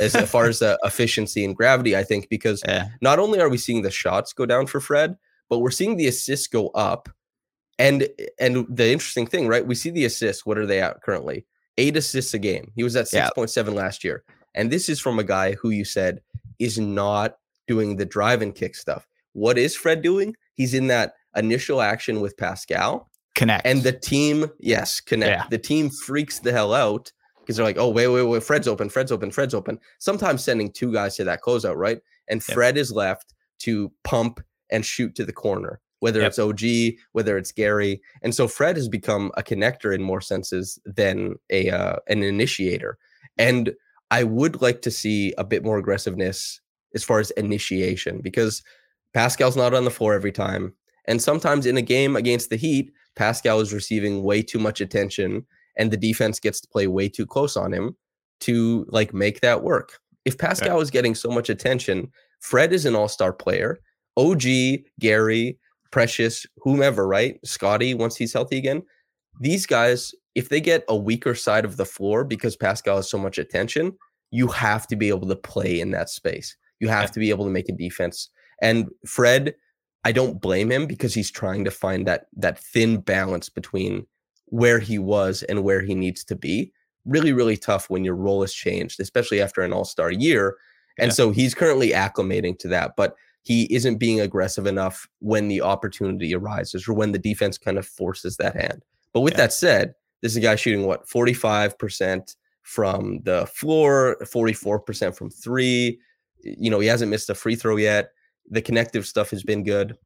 [0.00, 2.88] as far as the efficiency and gravity, I think, because yeah.
[3.00, 5.16] not only are we seeing the shots go down for Fred,
[5.48, 7.08] but we're seeing the assists go up.
[7.78, 8.08] And
[8.38, 9.66] and the interesting thing, right?
[9.66, 10.46] We see the assists.
[10.46, 11.44] What are they at currently?
[11.76, 12.70] Eight assists a game.
[12.76, 13.72] He was at 6.7 yeah.
[13.72, 14.22] last year.
[14.54, 16.20] And this is from a guy who you said
[16.60, 19.08] is not doing the drive and kick stuff.
[19.32, 20.36] What is Fred doing?
[20.54, 23.10] He's in that initial action with Pascal.
[23.34, 23.66] Connect.
[23.66, 25.42] And the team, yes, connect.
[25.42, 25.46] Yeah.
[25.50, 27.10] The team freaks the hell out
[27.44, 29.78] because they're like, oh, wait, wait, wait, Fred's open, Fred's open, Fred's open.
[29.98, 31.98] Sometimes sending two guys to that closeout, right?
[32.28, 32.54] And yep.
[32.54, 36.28] Fred is left to pump and shoot to the corner, whether yep.
[36.28, 38.00] it's OG, whether it's Gary.
[38.22, 42.96] And so Fred has become a connector in more senses than a uh, an initiator.
[43.36, 43.74] And
[44.10, 46.60] I would like to see a bit more aggressiveness
[46.94, 48.62] as far as initiation because
[49.12, 50.74] Pascal's not on the floor every time.
[51.06, 55.46] And sometimes in a game against the Heat, Pascal is receiving way too much attention
[55.76, 57.96] and the defense gets to play way too close on him
[58.40, 59.98] to like make that work.
[60.24, 60.82] If Pascal yeah.
[60.82, 62.10] is getting so much attention,
[62.40, 63.78] Fred is an all-star player.
[64.16, 64.42] OG,
[65.00, 65.58] Gary,
[65.90, 67.38] Precious, whomever, right?
[67.44, 68.82] Scottie, once he's healthy again.
[69.40, 73.18] These guys, if they get a weaker side of the floor because Pascal has so
[73.18, 73.96] much attention,
[74.30, 76.56] you have to be able to play in that space.
[76.80, 77.12] You have yeah.
[77.12, 78.28] to be able to make a defense.
[78.60, 79.54] And Fred
[80.04, 84.06] I don't blame him because he's trying to find that that thin balance between
[84.46, 86.72] where he was and where he needs to be.
[87.04, 90.56] Really, really tough when your role has changed, especially after an all-star year.
[90.98, 91.14] And yeah.
[91.14, 96.34] so he's currently acclimating to that, but he isn't being aggressive enough when the opportunity
[96.34, 98.82] arises or when the defense kind of forces that hand.
[99.12, 99.38] But with yeah.
[99.38, 105.98] that said, this is a guy shooting what 45% from the floor, 44% from three.
[106.42, 108.10] You know, he hasn't missed a free throw yet
[108.50, 109.96] the connective stuff has been good.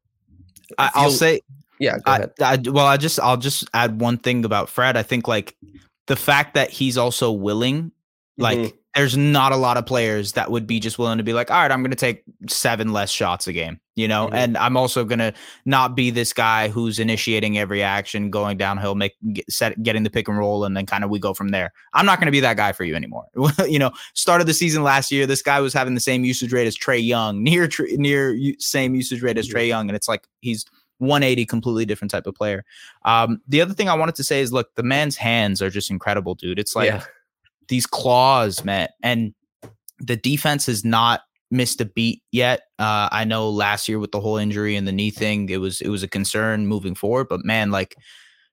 [0.77, 1.41] I, will say,
[1.79, 1.97] yeah.
[2.05, 4.97] I, I, well, I just I'll just add one thing about Fred.
[4.97, 5.55] I think like
[6.07, 7.91] the fact that he's also willing,
[8.37, 11.31] like mm-hmm there's not a lot of players that would be just willing to be
[11.31, 14.35] like, all right, I'm going to take seven less shots a game, you know, mm-hmm.
[14.35, 15.31] and I'm also going to
[15.65, 20.09] not be this guy who's initiating every action, going downhill, make get, set, getting the
[20.09, 21.71] pick and roll, and then kind of we go from there.
[21.93, 23.25] I'm not going to be that guy for you anymore.
[23.67, 26.67] you know, started the season last year, this guy was having the same usage rate
[26.67, 30.65] as Trae Young, near near same usage rate as Trae Young, and it's like he's
[30.99, 32.63] 180 completely different type of player
[33.05, 35.89] um, the other thing i wanted to say is look the man's hands are just
[35.89, 37.03] incredible dude it's like yeah
[37.69, 38.89] these claws, man.
[39.01, 39.33] And
[39.99, 42.63] the defense has not missed a beat yet.
[42.77, 45.79] Uh, I know last year with the whole injury and the knee thing, it was
[45.79, 47.27] it was a concern moving forward.
[47.29, 47.95] But man, like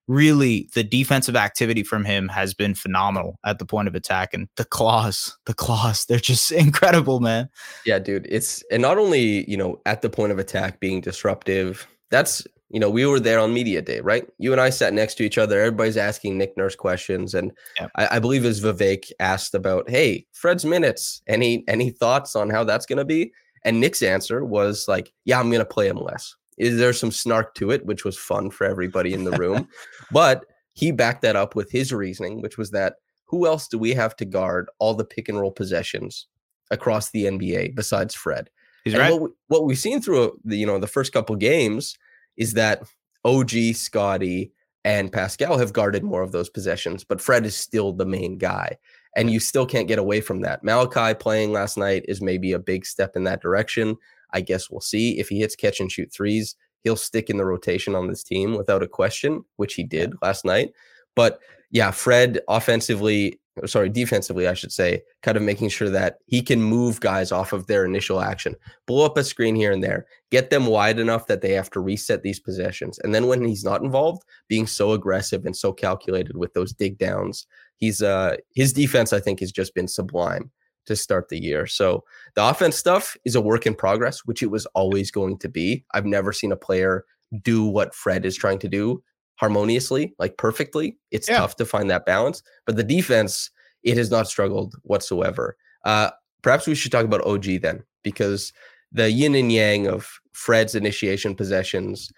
[0.07, 4.33] really, the defensive activity from him has been phenomenal at the point of attack.
[4.33, 7.49] And the claws, the claws, they're just incredible, man.
[7.85, 8.27] Yeah, dude.
[8.29, 11.87] It's and not only you know at the point of attack being disruptive.
[12.11, 14.27] That's you know, we were there on media day, right?
[14.39, 15.61] You and I sat next to each other.
[15.61, 17.89] Everybody's asking Nick Nurse questions, and yeah.
[17.95, 21.23] I, I, believe as Vivek asked about, "Hey, Fred's minutes.
[21.29, 23.33] Any any thoughts on how that's going to be?"
[23.65, 27.13] And Nick's answer was like, "Yeah, I'm going to play him less." Is there some
[27.13, 29.69] snark to it, which was fun for everybody in the room,
[30.11, 33.93] but he backed that up with his reasoning, which was that who else do we
[33.93, 36.27] have to guard all the pick and roll possessions
[36.71, 38.51] across the NBA besides Fred?
[38.87, 39.13] He's and right.
[39.13, 41.99] What, we, what we've seen through uh, the you know the first couple games
[42.37, 42.85] is that
[43.25, 44.53] OG, Scottie,
[44.85, 48.79] and Pascal have guarded more of those possessions, but Fred is still the main guy.
[49.17, 50.63] And you still can't get away from that.
[50.63, 53.97] Malachi playing last night is maybe a big step in that direction.
[54.33, 55.19] I guess we'll see.
[55.19, 58.57] If he hits catch and shoot threes, he'll stick in the rotation on this team
[58.57, 60.71] without a question, which he did last night.
[61.17, 61.41] But
[61.73, 66.63] yeah, Fred offensively, sorry, defensively, I should say, kind of making sure that he can
[66.63, 68.55] move guys off of their initial action,
[68.87, 71.81] blow up a screen here and there, get them wide enough that they have to
[71.81, 72.99] reset these possessions.
[72.99, 76.99] And then when he's not involved, being so aggressive and so calculated with those dig
[76.99, 80.51] downs, he's uh his defense, I think, has just been sublime
[80.87, 81.67] to start the year.
[81.67, 85.49] So the offense stuff is a work in progress, which it was always going to
[85.49, 85.85] be.
[85.95, 87.05] I've never seen a player
[87.43, 89.03] do what Fred is trying to do
[89.37, 90.97] harmoniously, like perfectly.
[91.11, 91.39] It's yeah.
[91.39, 92.43] tough to find that balance.
[92.65, 93.51] But the defense,
[93.83, 95.57] it has not struggled whatsoever.
[95.85, 96.11] Uh,
[96.43, 98.53] perhaps we should talk about OG then, because
[98.93, 102.11] the yin and yang of Fred's initiation possessions,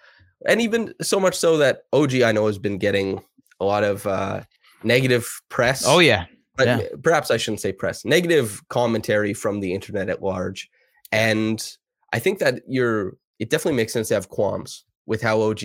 [0.46, 3.22] and even so much so that OG I know has been getting
[3.60, 4.42] a lot of uh,
[4.84, 5.84] negative press.
[5.86, 6.26] Oh yeah.
[6.56, 6.88] But yeah.
[7.02, 10.68] perhaps I shouldn't say press, negative commentary from the internet at large.
[11.12, 11.64] And
[12.12, 15.60] I think that you're it definitely makes sense to have qualms with how OG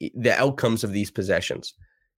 [0.00, 1.74] the outcomes of these possessions.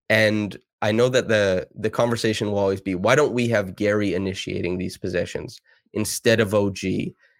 [0.09, 4.13] And I know that the the conversation will always be why don't we have Gary
[4.13, 5.59] initiating these possessions
[5.93, 6.79] instead of OG?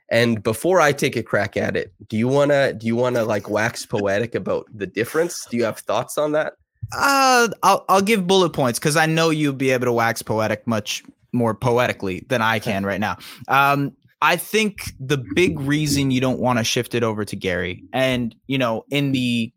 [0.10, 3.16] And before I take a crack at it, do you want to do you want
[3.18, 5.46] to like wax poetic about the difference?
[5.50, 6.54] Do you have thoughts on that?
[6.94, 10.66] Uh I'll I'll give bullet points cuz I know you'll be able to wax poetic
[10.66, 13.18] much more poetically than I can right now.
[13.48, 17.84] Um I think the big reason you don't want to shift it over to Gary
[17.94, 19.52] and you know in the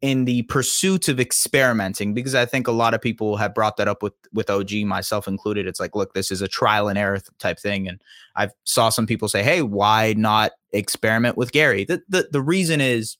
[0.00, 3.88] in the pursuit of experimenting because i think a lot of people have brought that
[3.88, 5.66] up with with og myself included.
[5.66, 7.88] It's like look this is a trial and error type thing.
[7.88, 8.02] And
[8.36, 11.84] i saw some people say hey why not experiment with gary?
[11.84, 13.16] The, the the reason is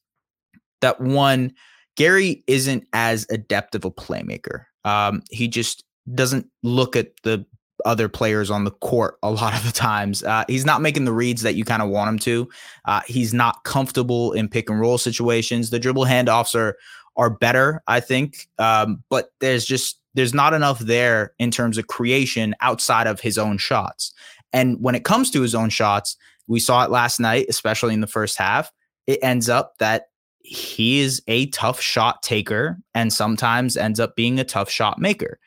[0.81, 1.53] that one
[1.96, 4.66] gary isn't as adept of a playmaker.
[4.85, 7.46] Um he just doesn't look at the
[7.84, 10.22] other players on the court a lot of the times.
[10.22, 12.48] Uh, he's not making the reads that you kind of want him to.
[12.84, 15.70] Uh, he's not comfortable in pick and roll situations.
[15.70, 16.76] The dribble handoffs are
[17.16, 21.86] are better, I think, um, but there's just there's not enough there in terms of
[21.86, 24.12] creation outside of his own shots.
[24.52, 26.16] And when it comes to his own shots,
[26.46, 28.70] we saw it last night, especially in the first half.
[29.06, 30.06] It ends up that
[30.40, 35.38] he is a tough shot taker and sometimes ends up being a tough shot maker.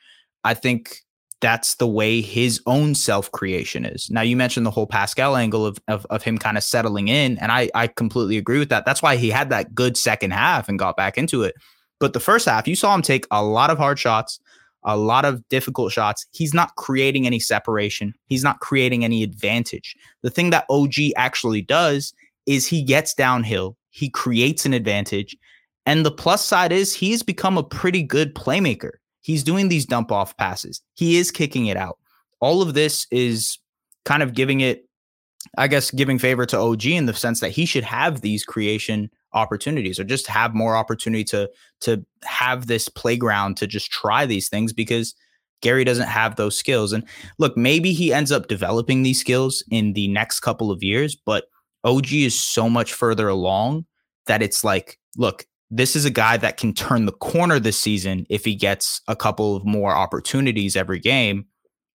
[0.44, 1.02] I think
[1.40, 4.10] that's the way his own self creation is.
[4.10, 7.38] Now you mentioned the whole Pascal angle of, of, of him kind of settling in,
[7.38, 8.84] and I I completely agree with that.
[8.84, 11.54] That's why he had that good second half and got back into it.
[12.00, 14.40] But the first half, you saw him take a lot of hard shots,
[14.84, 16.26] a lot of difficult shots.
[16.32, 18.14] He's not creating any separation.
[18.26, 19.96] He's not creating any advantage.
[20.22, 22.12] The thing that OG actually does
[22.46, 25.36] is he gets downhill, he creates an advantage,
[25.86, 28.92] and the plus side is he's become a pretty good playmaker.
[29.28, 30.80] He's doing these dump off passes.
[30.94, 31.98] He is kicking it out.
[32.40, 33.58] All of this is
[34.06, 34.88] kind of giving it,
[35.58, 39.10] I guess, giving favor to OG in the sense that he should have these creation
[39.34, 44.48] opportunities or just have more opportunity to to have this playground to just try these
[44.48, 45.14] things because
[45.60, 46.94] Gary doesn't have those skills.
[46.94, 47.04] And
[47.36, 51.50] look, maybe he ends up developing these skills in the next couple of years, but
[51.84, 53.84] OG is so much further along
[54.24, 58.26] that it's like, look, this is a guy that can turn the corner this season
[58.30, 61.46] if he gets a couple of more opportunities every game.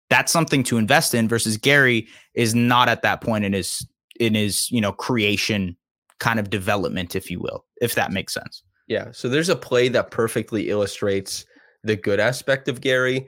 [0.10, 3.86] That's something to invest in versus Gary is not at that point in his
[4.20, 5.76] in his, you know, creation
[6.20, 8.64] kind of development if you will, if that makes sense.
[8.88, 11.46] Yeah, so there's a play that perfectly illustrates
[11.84, 13.28] the good aspect of Gary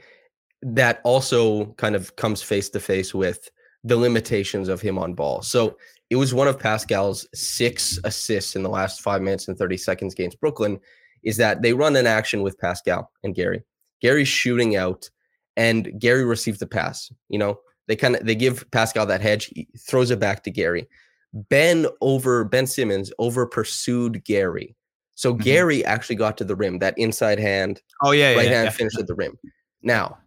[0.62, 3.50] that also kind of comes face to face with
[3.84, 5.42] the limitations of him on ball.
[5.42, 5.78] So
[6.10, 10.14] it was one of Pascal's six assists in the last five minutes and 30 seconds
[10.14, 10.80] against Brooklyn.
[11.24, 13.64] Is that they run an action with Pascal and Gary.
[14.00, 15.10] Gary's shooting out,
[15.58, 17.12] and Gary receives the pass.
[17.30, 20.52] You know, they kind of they give Pascal that hedge, he throws it back to
[20.52, 20.88] Gary.
[21.34, 24.76] Ben over Ben Simmons over pursued Gary.
[25.16, 25.44] So mm-hmm.
[25.44, 27.82] Gary actually got to the rim, that inside hand.
[28.04, 28.72] Oh yeah, right yeah, hand yeah.
[28.72, 29.38] finish at the rim.
[29.82, 30.18] Now,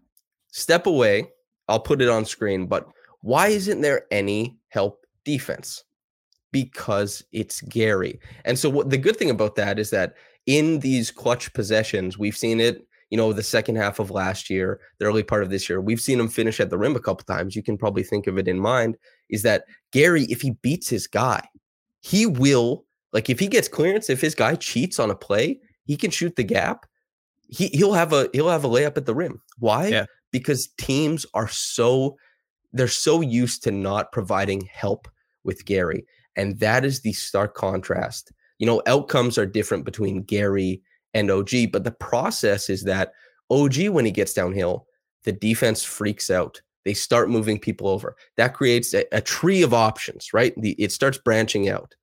[0.53, 1.31] step away.
[1.69, 2.89] I'll put it on screen, but
[3.21, 5.85] why isn't there any help defense
[6.53, 8.19] because it's Gary.
[8.47, 10.15] And so what the good thing about that is that
[10.47, 14.81] in these clutch possessions, we've seen it, you know, the second half of last year,
[14.99, 17.25] the early part of this year, we've seen him finish at the rim a couple
[17.25, 17.55] times.
[17.55, 18.97] You can probably think of it in mind
[19.29, 21.47] is that Gary, if he beats his guy,
[22.01, 25.97] he will like if he gets clearance, if his guy cheats on a play, he
[25.97, 26.87] can shoot the gap.
[27.49, 29.43] He he'll have a he'll have a layup at the rim.
[29.59, 29.89] Why?
[29.89, 30.07] Yeah.
[30.31, 32.17] Because teams are so
[32.73, 35.09] they're so used to not providing help
[35.45, 36.05] with Gary.
[36.37, 38.33] And that is the stark contrast.
[38.59, 40.83] You know, outcomes are different between Gary
[41.15, 41.73] and OG.
[41.73, 43.13] But the process is that
[43.51, 44.87] OG, when he gets downhill,
[45.25, 46.61] the defense freaks out.
[46.85, 48.17] They start moving people over.
[48.37, 50.55] That creates a, a tree of options, right?
[50.61, 51.95] The, it starts branching out.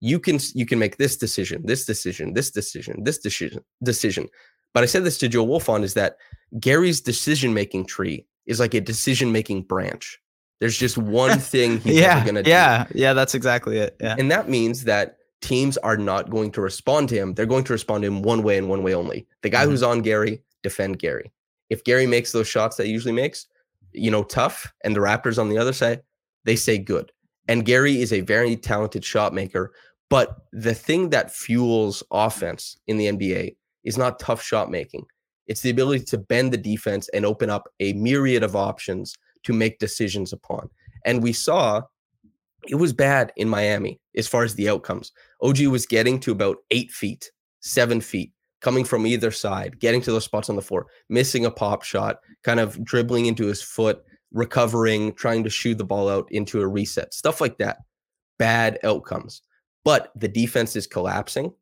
[0.00, 4.28] You can you can make this decision, this decision, this decision, this decision, decision.
[4.74, 6.18] But I said this to Joe Wolfond is that
[6.60, 10.20] Gary's decision making tree is like a decision making branch.
[10.60, 12.50] There's just one thing he's yeah, gonna do.
[12.50, 12.98] yeah, do.
[12.98, 13.12] yeah.
[13.12, 13.96] That's exactly it.
[14.00, 14.16] Yeah.
[14.18, 17.34] And that means that teams are not going to respond to him.
[17.34, 19.26] They're going to respond to him one way and one way only.
[19.42, 19.70] The guy Mhm.
[19.70, 21.30] who's on Gary, defend Gary.
[21.68, 23.46] If Gary makes those shots that he usually makes,
[23.92, 26.02] you know, tough, and the Raptors on the other side,
[26.44, 27.12] they say good.
[27.48, 29.72] And Gary is a very talented shot maker.
[30.08, 35.04] But the thing that fuels offense in the NBA is not tough shot making.
[35.48, 39.14] It's the ability to bend the defense and open up a myriad of options
[39.46, 40.68] to make decisions upon.
[41.04, 41.82] And we saw
[42.68, 45.12] it was bad in Miami as far as the outcomes.
[45.40, 47.30] OG was getting to about eight feet,
[47.60, 51.50] seven feet, coming from either side, getting to those spots on the floor, missing a
[51.50, 56.26] pop shot, kind of dribbling into his foot, recovering, trying to shoot the ball out
[56.32, 57.78] into a reset, stuff like that.
[58.38, 59.42] Bad outcomes.
[59.84, 61.52] But the defense is collapsing.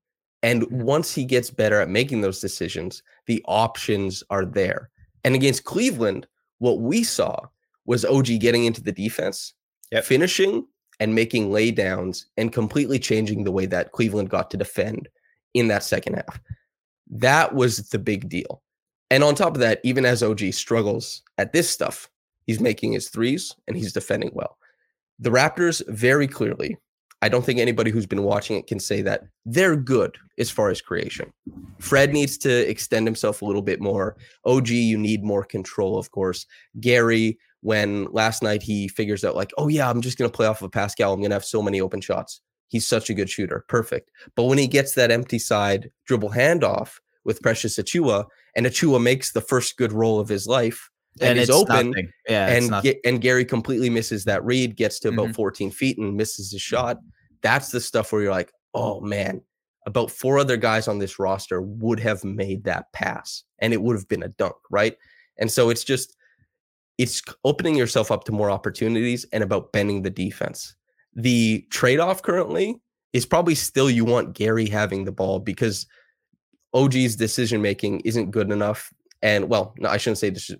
[0.43, 4.91] And once he gets better at making those decisions, the options are there.
[5.23, 6.27] And against Cleveland,
[6.59, 7.41] what we saw
[7.87, 9.55] was OG getting into the defense,
[9.93, 10.05] Yep.
[10.05, 10.67] finishing
[11.01, 15.09] and making laydowns and completely changing the way that Cleveland got to defend
[15.55, 16.41] in that second half.
[17.11, 18.63] That was the big deal.
[19.11, 22.09] And on top of that, even as OG struggles at this stuff,
[22.47, 24.57] he's making his threes and he's defending well.
[25.19, 26.77] The Raptors, very clearly,
[27.23, 30.71] I don't think anybody who's been watching it can say that they're good as far
[30.71, 31.33] as creation.
[31.79, 34.17] Fred needs to extend himself a little bit more.
[34.45, 36.47] OG, you need more control, of course.
[36.81, 40.47] Gary, when last night he figures out, like, oh, yeah, I'm just going to play
[40.47, 41.15] off of Pascal.
[41.15, 42.43] I'm going to have so many open shots.
[42.69, 43.65] He's such a good shooter.
[43.69, 44.11] Perfect.
[44.37, 49.33] But when he gets that empty side dribble handoff with Precious Achiuwa, and Achiuwa makes
[49.33, 50.91] the first good roll of his life
[51.23, 52.11] and, is it's open, nothing.
[52.29, 52.49] Yeah.
[52.49, 52.83] it's and.
[52.83, 55.35] Ga- and Gary completely misses that read, gets to about Mhm.
[55.35, 56.99] 14 feet and misses his shot.
[57.41, 59.41] That's the stuff where you're like, oh man,
[59.87, 63.97] about four other guys on this roster would have made that pass, and it would
[63.97, 64.97] have been a dunk, right?
[65.39, 66.15] And so it's just
[66.99, 70.75] it's opening yourself up to more opportunities and about bending the defense.
[71.15, 72.81] The trade-off currently
[73.13, 75.87] is probably still you want Gary having the ball because
[76.73, 78.93] OG's decision making isn't good enough.
[79.23, 80.51] And well, no, I shouldn't say this.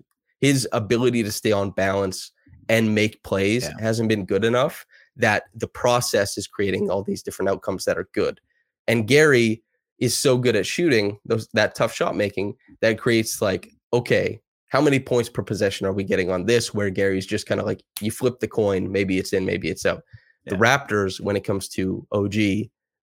[0.41, 2.31] His ability to stay on balance
[2.69, 3.73] and make plays Yeah.
[3.79, 4.85] hasn't been good enough
[5.17, 8.41] that the process is creating all these different outcomes that are good.
[8.87, 9.63] And Gary
[9.99, 14.81] is so good at shooting those that tough shot making that creates like, okay, how
[14.81, 16.73] many points per possession are we getting on this?
[16.73, 19.85] Where Gary's just kind of like you flip the coin, maybe it's in, maybe it's
[19.85, 20.01] out.
[20.47, 22.35] The Raptors, when it comes to OG,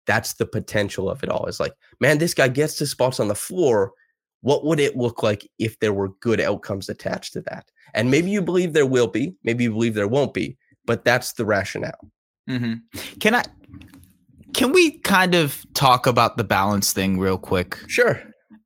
[0.07, 1.47] that's the potential of it all.
[1.47, 3.93] Is like, man, this guy gets to spots on the floor.
[4.43, 7.65] What would it look like if there were good outcomes attached to that?
[7.95, 11.33] And maybe you believe there will be, maybe you believe there won't be, but that's
[11.35, 12.11] the rationale.
[12.49, 12.75] hmm
[13.21, 13.45] Can I?
[14.55, 17.79] Can we kind of talk about the balance thing real quick?
[17.89, 18.21] Sure.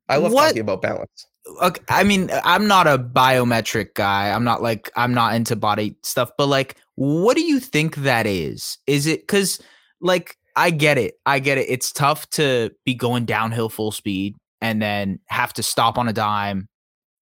[0.09, 1.27] I love What- talking about balance.
[1.63, 4.31] Okay, I mean, I'm not a biometric guy.
[4.31, 8.27] I'm not like I'm not into body stuff, but like, what do you think that
[8.27, 8.79] is?
[8.87, 9.61] Is it because
[10.01, 11.67] like I get it, I get it.
[11.69, 16.13] It's tough to be going downhill full speed and then have to stop on a
[16.13, 16.69] dime,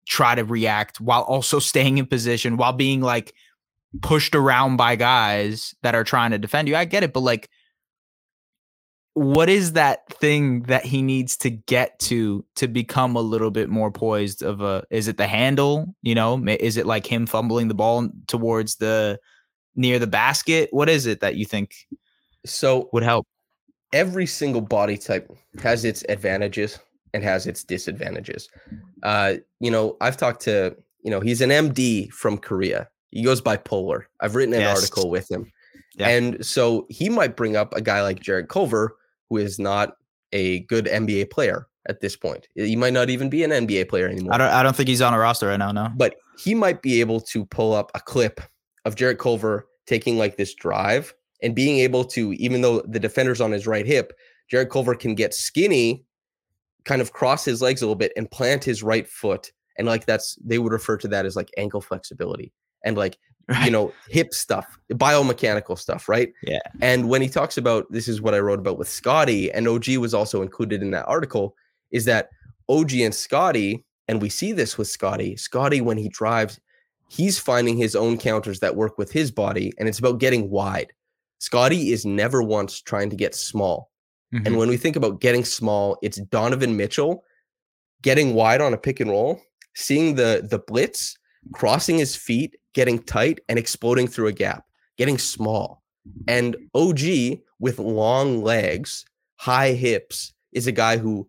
[0.07, 3.35] try to react while also staying in position while being like
[4.03, 6.77] pushed around by guys that are trying to defend you.
[6.77, 7.49] I get it, but like
[9.15, 13.69] what is that thing that he needs to get to to become a little bit
[13.69, 17.69] more poised of a is it the handle you know is it like him fumbling
[17.69, 19.19] the ball towards the
[19.77, 21.75] near the basket what is it that you think
[22.45, 23.27] So would help
[23.93, 25.31] every single body type
[25.63, 26.81] has its advantages
[27.13, 28.49] and has its disadvantages.
[29.05, 32.89] Uh, you know, I've talked to, you know, he's an MD from Korea.
[33.13, 34.09] He goes by Polar.
[34.21, 34.77] I've written an Yes.
[34.77, 35.53] article with him.
[35.95, 36.09] Yeah.
[36.09, 38.97] And so he might bring up a guy like Jarrett Culver,
[39.29, 39.95] who is not
[40.33, 42.49] a good NBA player at this point.
[42.55, 45.03] He might not even be an NBA player anymore i don't i don't think he's
[45.03, 48.01] on a roster right now no but he might be able to pull up a
[48.01, 48.41] clip
[48.85, 53.41] of Jarrett Culver taking like this drive and being able to, even though the defender's
[53.41, 54.13] on his right hip,
[54.51, 56.05] Jarrett Culver can get skinny,
[56.85, 59.53] kind of cross his legs a little bit and plant his right foot.
[59.79, 62.53] And like that's, they would refer to that as like ankle flexibility
[62.85, 63.19] and like,
[63.65, 66.33] you know, hip stuff, biomechanical stuff, right?
[66.43, 66.61] Yeah.
[66.81, 69.97] And when he talks about this is what I wrote about with Scottie, and OG
[69.99, 71.55] was also included in that article,
[71.91, 72.31] is that
[72.69, 76.59] OG and Scottie, and we see this with Scottie, Scottie, when he drives,
[77.09, 80.93] he's finding his own counters that work with his body, and it's about getting wide.
[81.39, 83.91] Scottie is never once trying to get small.
[84.33, 84.57] And Mhm.
[84.57, 87.23] when we think about getting small, it's Donovan Mitchell
[88.03, 89.41] getting wide on a pick and roll,
[89.75, 91.17] seeing the the blitz,
[91.53, 94.65] crossing his feet, getting tight, and exploding through a gap,
[94.97, 95.83] getting small.
[96.29, 97.01] And OG
[97.59, 99.05] with long legs,
[99.37, 101.27] high hips, is a guy who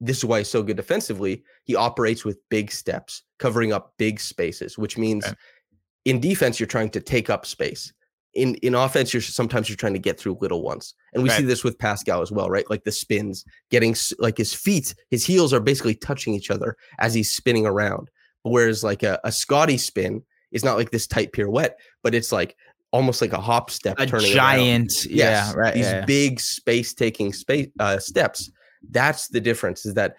[0.00, 1.44] this is why he's so good defensively.
[1.64, 5.34] He operates with big steps, covering up big spaces, which means Okay.
[6.06, 7.92] in defense you're trying to take up space.
[8.34, 11.44] In in offense, you're sometimes you're trying to get through little ones, and we see
[11.44, 12.68] this with Pascal as well, right?
[12.70, 17.12] Like the spins, getting like his feet, his heels are basically touching each other as
[17.14, 18.08] he's spinning around.
[18.42, 22.56] Whereas like a, a Scottie spin is not like this tight pirouette, but it's like
[22.92, 25.74] almost like a hop step, A giant, yeah, right.
[25.74, 26.04] These yeah.
[26.04, 28.50] big space taking space uh, steps.
[28.90, 29.86] That's the difference.
[29.86, 30.16] Is that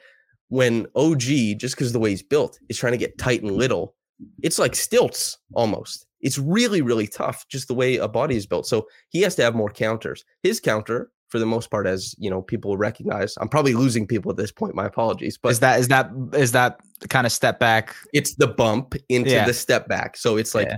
[0.50, 1.22] when OG,
[1.58, 3.96] just because the way he's built, is trying to get tight and little,
[4.42, 6.06] it's like stilts almost.
[6.22, 8.66] It's really, really tough, just the way a body is built.
[8.66, 10.24] So he has to have more counters.
[10.42, 13.36] His counter, for the most part, as you know, people recognize.
[13.42, 14.76] I'm probably losing people at this point.
[14.76, 16.80] My apologies, but is that is that is that
[17.10, 17.96] kind of step back?
[18.14, 19.48] it's the bump into Yeah.
[19.48, 20.16] the step back.
[20.16, 20.78] So it's like Yeah.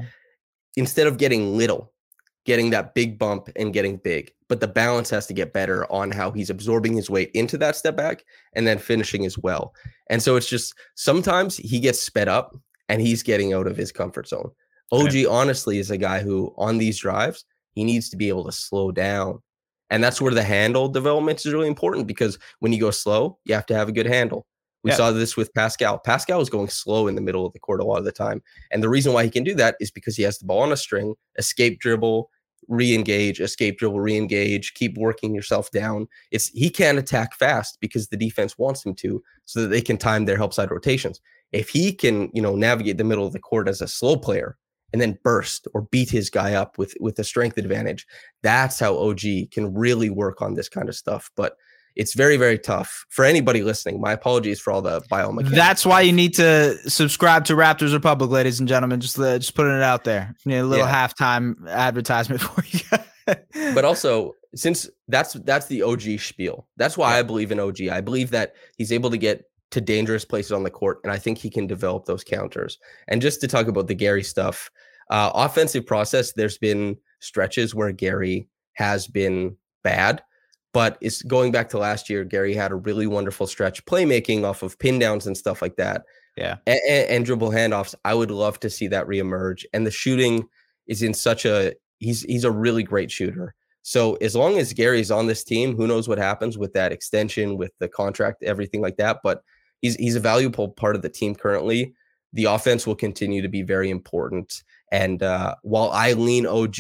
[0.78, 1.92] instead of getting little,
[2.46, 6.10] getting that big bump and getting big, but the balance has to get better on
[6.10, 9.74] how he's absorbing his weight into that step back and then finishing as well.
[10.10, 12.56] And so it's just sometimes he gets sped up
[12.88, 14.52] and he's getting out of his comfort zone.
[14.94, 17.44] OG honestly is a guy who on these drives,
[17.74, 19.42] he needs to be able to slow down.
[19.90, 23.54] And that's where the handle development is really important because when you go slow, you
[23.54, 24.46] have to have a good handle.
[24.84, 24.98] We Yeah.
[24.98, 26.00] saw this with Pascal.
[26.00, 28.42] Pascal was going slow in the middle of the court a lot of the time.
[28.72, 30.72] And the reason why he can do that is because he has the ball on
[30.72, 32.30] a string, escape dribble,
[32.68, 36.08] re-engage, escape dribble, re-engage, keep working yourself down.
[36.32, 39.98] It's he can't attack fast because the defense wants him to, so that they can
[39.98, 41.20] time their help side rotations.
[41.52, 44.58] If he can, you know, navigate the middle of the court as a slow player
[44.96, 48.08] and then burst or beat his guy up with with a strength advantage,
[48.42, 49.20] that's how OG
[49.52, 51.30] can really work on this kind of stuff.
[51.36, 51.58] But
[51.98, 54.00] it's very, very tough for anybody listening.
[54.00, 55.50] My apologies for all the biomechanics.
[55.50, 59.02] That's why you need to subscribe to Raptors Republic, ladies and gentlemen.
[59.02, 60.34] Just uh, just putting it out there.
[60.46, 61.08] You know, a little Yeah.
[61.08, 63.74] halftime advertisement for you.
[63.74, 66.68] but also since that's that's the OG spiel.
[66.78, 67.82] That's why I believe in OG.
[67.92, 71.18] I believe that he's able to get to dangerous places on the court, and I
[71.18, 72.78] think he can develop those counters.
[73.10, 74.70] And just to talk about the Gary stuff,
[75.10, 76.34] uh, offensive process.
[76.34, 80.24] There's been stretches where Gary has been bad,
[80.74, 82.24] but it's going back to last year.
[82.24, 86.04] Gary had a really wonderful stretch playmaking off of pin downs and stuff like that.
[86.38, 86.58] Yeah.
[86.68, 87.96] and, and dribble handoffs.
[88.04, 89.64] I would love to see that reemerge.
[89.74, 90.48] And the shooting
[90.88, 93.56] is in such a he's he's a really great shooter.
[93.84, 97.56] So as long as Gary's on this team, who knows what happens with that extension,
[97.56, 99.20] with the contract, everything like that.
[99.24, 99.44] But
[99.82, 101.94] he's he's a valuable part of the team currently.
[102.34, 104.64] The offense will continue to be very important.
[104.92, 106.78] And uh, while I lean OG,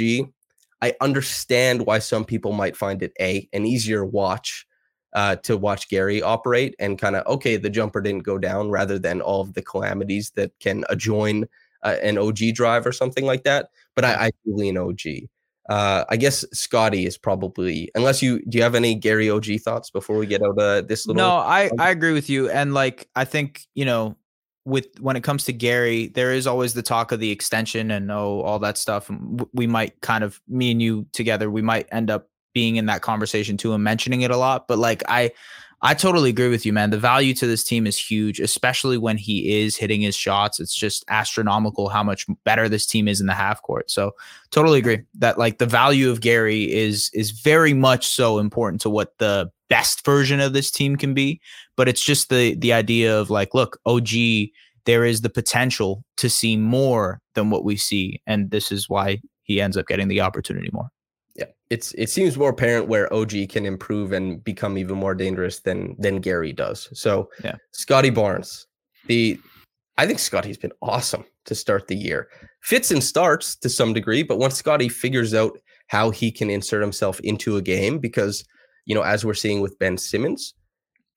[0.82, 4.66] I understand why some people might find it a an easier watch
[5.14, 9.00] uh, to watch Gary operate and kind of okay, the jumper didn't go down, rather
[9.00, 11.46] than all of the calamities that can adjoin
[11.84, 13.70] uh, an OG drive or something like that.
[13.96, 15.30] But I, I do lean OG.
[15.70, 19.90] Uh, I guess Scottie is probably unless you do you have any Gary OG thoughts
[19.90, 23.10] before we get out of this little No, I I agree with you, and like
[23.16, 24.16] I think you know,
[24.66, 28.12] with when it comes to Gary, there is always the talk of the extension and
[28.12, 29.10] oh all that stuff.
[29.54, 33.02] We might kind of me and you together, we might end up being in that
[33.02, 34.68] conversation too and mentioning it a lot.
[34.68, 35.32] But like I,
[35.82, 36.90] I totally agree with you, man.
[36.90, 40.60] The value to this team is huge, especially when he is hitting his shots.
[40.60, 43.92] It's just astronomical how much better this team is in the half court.
[43.92, 44.16] So
[44.50, 48.90] totally agree that like the value of Gary is is very much so important to
[48.90, 51.40] what the best version of this team can be.
[51.76, 54.10] But it's just the the idea of like, look, OG,
[54.86, 59.22] there is the potential to see more than what we see, and this is why
[59.44, 60.90] he ends up getting the opportunity more.
[61.36, 65.60] Yeah, it's it seems more apparent where OG can improve and become even more dangerous
[65.60, 66.90] than than Gary does.
[66.94, 67.56] So Yeah.
[67.72, 68.68] Scottie Barnes,
[69.08, 69.40] the
[69.98, 72.28] I think Scottie's been awesome to start the year.
[72.62, 75.58] Fits and starts to some degree, but once Scottie figures out
[75.88, 78.44] how he can insert himself into a game, because
[78.86, 80.54] you know, as we're seeing with Ben Simmons,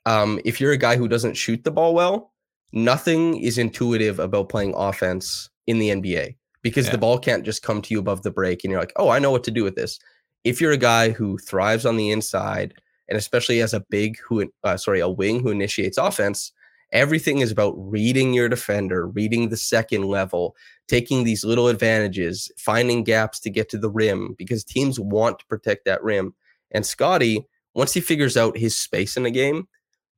[0.07, 2.33] um, if you're a guy who doesn't shoot the ball well,
[2.73, 6.93] nothing is intuitive about playing offense in the NBA because Yeah.
[6.93, 9.19] the ball can't just come to you above the break and you're like, oh, I
[9.19, 9.99] know what to do with this.
[10.45, 12.75] If you're a guy who thrives on the inside,
[13.09, 16.53] and especially as a big who, uh, sorry, a wing who initiates offense,
[16.93, 20.57] everything is about reading your defender, reading the second level,
[20.89, 25.47] taking these little advantages, finding gaps to get to the rim because teams want to
[25.47, 26.35] protect that rim.
[26.71, 27.47] And Scottie,
[27.79, 29.69] once he figures out his space in a game,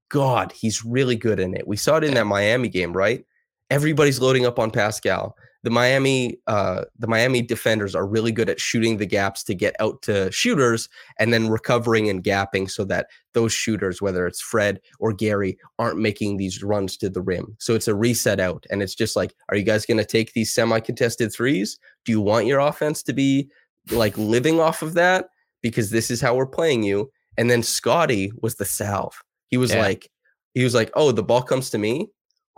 [0.08, 1.68] God, he's really good in it.
[1.68, 3.24] We saw it in that Miami game, right?
[3.68, 5.36] Everybody's loading up on Pascal.
[5.62, 9.74] the Miami uh, the Miami defenders are really good at shooting the gaps to get
[9.78, 10.88] out to shooters
[11.18, 15.98] and then recovering and gapping so that those shooters, whether it's Fred or Gary, aren't
[15.98, 17.56] making these runs to the rim.
[17.58, 20.32] So it's a reset out, and it's just like, are you guys going to take
[20.32, 21.78] these semi-contested threes?
[22.04, 23.50] Do you want your offense to be
[23.90, 25.28] like living off of that?
[25.62, 27.10] Because this is how we're playing you.
[27.36, 29.20] And then Scottie was the salve.
[29.48, 29.80] He was Yeah.
[29.82, 30.10] like,
[30.54, 32.08] he was like, oh, the ball comes to me.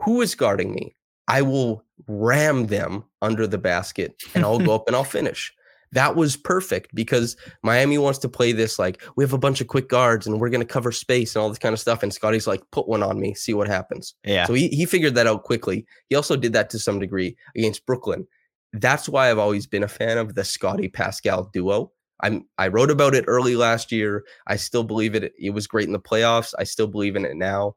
[0.05, 0.95] Who is guarding me?
[1.29, 5.53] I will ram them under the basket and I'll go up and I'll finish.
[5.93, 9.67] That was perfect because Miami wants to play this like we have a bunch of
[9.69, 12.03] quick guards and we're going to cover space and all this kind of stuff.
[12.03, 14.15] And Scottie's like, put one on me, see what happens.
[14.25, 14.47] Yeah.
[14.47, 15.85] So he, he figured that out quickly.
[16.09, 18.27] He also did that to some degree against Brooklyn.
[18.73, 21.93] That's why I've always been a fan of the Scottie Pascal duo.
[22.23, 24.25] I'm I wrote about it early last year.
[24.47, 25.33] I still believe it.
[25.39, 26.55] It was great in the playoffs.
[26.59, 27.75] I still believe in it now.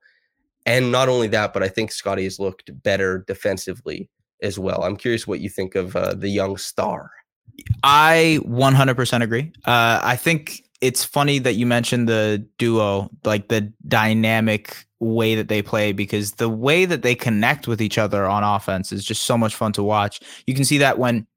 [0.65, 4.09] And not only that, but I think Scottie has looked better defensively
[4.41, 4.83] as well.
[4.83, 7.11] I'm curious what you think of uh, the young star.
[7.83, 9.51] I 100% agree.
[9.65, 15.47] Uh, I think it's funny that you mentioned the duo, like the dynamic way that
[15.47, 19.23] they play, because the way that they connect with each other on offense is just
[19.23, 20.19] so much fun to watch.
[20.47, 21.27] You can see that when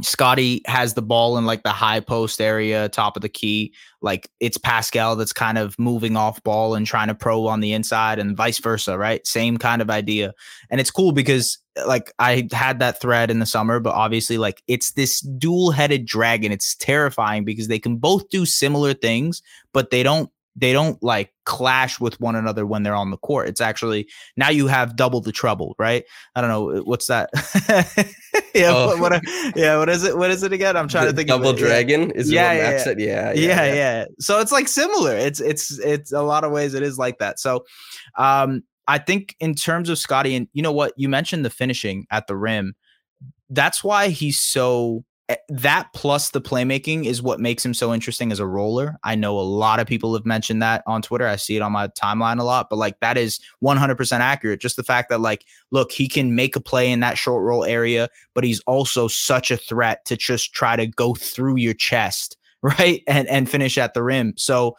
[0.00, 3.74] Scottie has the ball in like the high post area, top of the key.
[4.00, 7.74] Like it's Pascal that's kind of moving off ball and trying to pro on the
[7.74, 9.26] inside, and vice versa, right?
[9.26, 10.32] Same kind of idea.
[10.70, 14.38] And it's cool because uh, like I had that thread in the summer, but obviously,
[14.38, 16.52] like it's this dual headed dragon.
[16.52, 19.42] It's terrifying because they can both do similar things,
[19.74, 23.48] but they don't they don't like clash with one another when they're on the court.
[23.48, 26.04] It's actually now you have double the trouble, right?
[26.36, 27.30] I don't know what's that.
[28.54, 28.98] yeah, Oh.
[28.98, 29.22] what, what,
[29.56, 30.16] yeah, what is it?
[30.16, 30.76] What is it again?
[30.76, 31.28] I'm trying The to think.
[31.28, 31.62] Double of it.
[31.62, 31.66] Yeah.
[31.68, 32.78] Dragon is it Yeah, yeah, yeah.
[32.78, 33.00] said?
[33.00, 35.16] Yeah, Yeah, yeah, So it's like similar.
[35.16, 37.38] It's it's it's a lot of ways it is like that.
[37.40, 37.64] So
[38.18, 42.06] um I think in terms of Scottie and you know what you mentioned the finishing
[42.10, 42.74] at the rim.
[43.48, 48.32] That's why he's so Eh, that plus the playmaking is what makes him so interesting
[48.32, 48.98] as a roller.
[49.02, 51.26] I know a lot of people have mentioned that on Twitter.
[51.26, 54.60] I see it on my timeline a lot, but like that is 100% accurate.
[54.60, 57.64] Just the fact that like look, he can make a play in that short roll
[57.64, 62.36] area, but he's also such a threat to just try to go through your chest
[62.62, 64.76] right and and finish at the rim so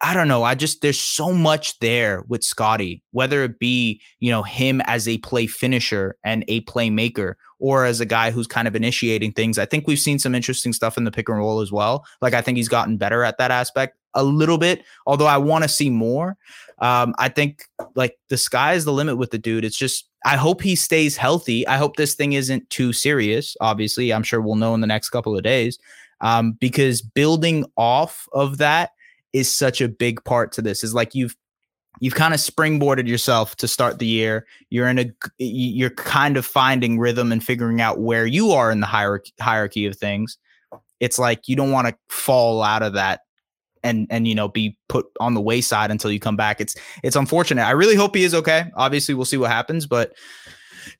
[0.00, 4.30] i don't know i just there's so much there with scottie whether it be you
[4.30, 8.68] know him as a play finisher and a playmaker or as a guy who's kind
[8.68, 11.60] of initiating things i think we've seen some interesting stuff in the pick and roll
[11.60, 15.26] as well like i think he's gotten better at that aspect a little bit although
[15.26, 16.36] i want to see more
[16.78, 20.34] um, i think like the sky is the limit with the dude it's just I
[20.34, 21.64] hope he stays healthy.
[21.68, 23.56] I hope this thing isn't too serious.
[23.60, 25.78] Obviously, I'm sure we'll know in the next couple of days
[26.20, 28.90] um, because building off of that
[29.36, 30.82] is such a big part to this.
[30.82, 31.36] Is like you've
[32.00, 34.46] you've kind of springboarded yourself to start the year.
[34.70, 38.80] You're in a you're kind of finding rhythm and figuring out where you are in
[38.80, 40.38] the hierarchy hierarchy of things.
[41.00, 43.20] It's like you don't want to fall out of that
[43.84, 46.60] and and you know be put on the wayside until you come back.
[46.60, 47.64] It's it's unfortunate.
[47.64, 48.64] I really hope he is okay.
[48.74, 50.14] Obviously, we'll see what happens, but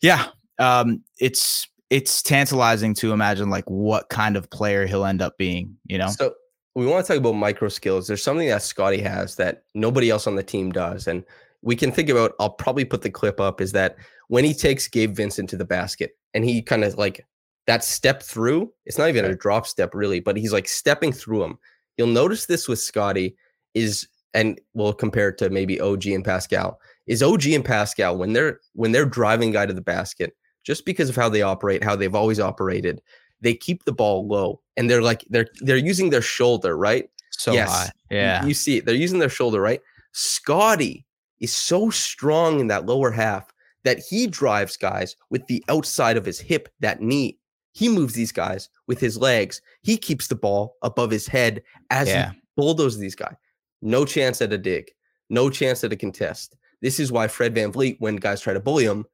[0.02, 0.26] yeah,
[0.58, 5.76] um, it's it's tantalizing to imagine like what kind of player he'll end up being.
[5.86, 6.34] You know, So
[6.76, 8.06] we want to talk about micro skills.
[8.06, 11.06] There's something that Scottie has that nobody else on the team does.
[11.06, 11.24] And
[11.62, 13.96] we can think about, I'll probably put the clip up, is that
[14.28, 17.24] when he takes Gabe Vincent to the basket and he kind of like
[17.66, 21.44] that step through, it's not even a drop step really, but he's like stepping through
[21.44, 21.58] him.
[21.96, 23.36] You'll notice this with Scottie
[23.72, 28.34] is, and we'll compare it to maybe OG and Pascal, is OG and Pascal when
[28.34, 31.96] they're when they're driving guy to the basket, just because of how they operate, how
[31.96, 33.00] they've always operated,
[33.40, 37.08] they keep the ball low and they're like they're they're using their shoulder, right?
[37.38, 37.68] so yes.
[37.70, 37.90] high.
[38.10, 38.86] You- Yeah, You, see it.
[38.86, 39.82] They're using their shoulder, right?
[40.12, 41.04] Scottie
[41.40, 43.52] is so strong in that lower half
[43.84, 47.38] that he drives guys with the outside of his hip, that knee.
[47.72, 49.60] He moves these guys with his legs.
[49.82, 53.34] He keeps the ball above his head as yeah, he bulldozes these guys.
[53.82, 54.90] No chance at a dig.
[55.28, 56.56] No chance at a contest.
[56.80, 59.04] This is why Fred VanVleet, when guys try to bully him,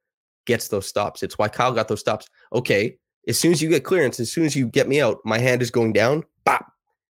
[0.45, 1.23] gets those stops.
[1.23, 2.29] It's why Kyle got those stops.
[2.53, 2.97] Okay,
[3.27, 5.61] as soon as you get clearance, as soon as you get me out, my hand
[5.61, 6.23] is going down.
[6.45, 6.65] Bop,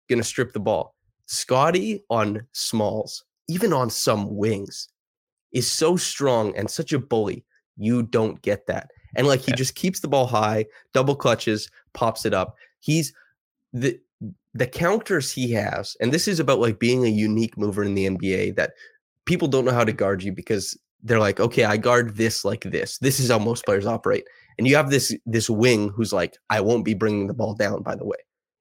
[0.09, 0.95] gonna strip the ball.
[1.25, 4.89] Scottie on smalls, even on some wings,
[5.51, 7.43] is so strong and such a bully.
[7.75, 8.89] You don't get that.
[9.15, 12.55] And like he just keeps the ball high, double clutches, pops it up.
[12.79, 13.13] He's
[13.73, 13.99] the
[14.53, 18.07] the counters he has, and this is about like being a unique mover in the
[18.07, 18.73] NBA that
[19.25, 22.63] people don't know how to guard you because they're like, okay, I guard this like
[22.63, 22.97] this.
[22.97, 24.25] This is how most players operate.
[24.57, 27.83] And you have this this wing who's like, I won't be bringing the ball down.
[27.83, 28.17] By the way,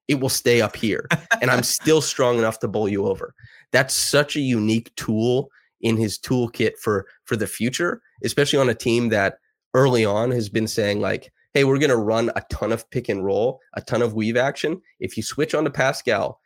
[0.09, 1.09] it will stay up here,
[1.41, 3.35] and I'm still strong enough to bowl you over.
[3.73, 8.75] That's such a unique tool in his toolkit for for the future, especially on a
[8.75, 9.39] team that
[9.75, 13.09] early on has been saying like, hey, we're going to run a ton of pick
[13.09, 14.81] and roll, a ton of weave action.
[15.01, 16.41] If you switch on to Pascal,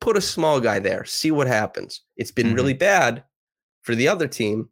[0.00, 2.02] put a small guy there, see what happens.
[2.16, 2.54] It's been Mhm.
[2.56, 3.24] really bad
[3.82, 4.68] for the other team.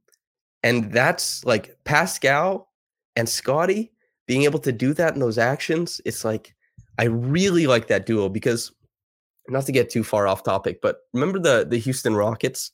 [0.62, 2.70] And that's like Pascal
[3.16, 3.92] and Scottie
[4.28, 6.00] being able to do that in those actions.
[6.04, 6.54] It's like,
[6.98, 8.70] I really like that duo because
[9.48, 12.70] not to get too far off topic, but remember the the Houston Rockets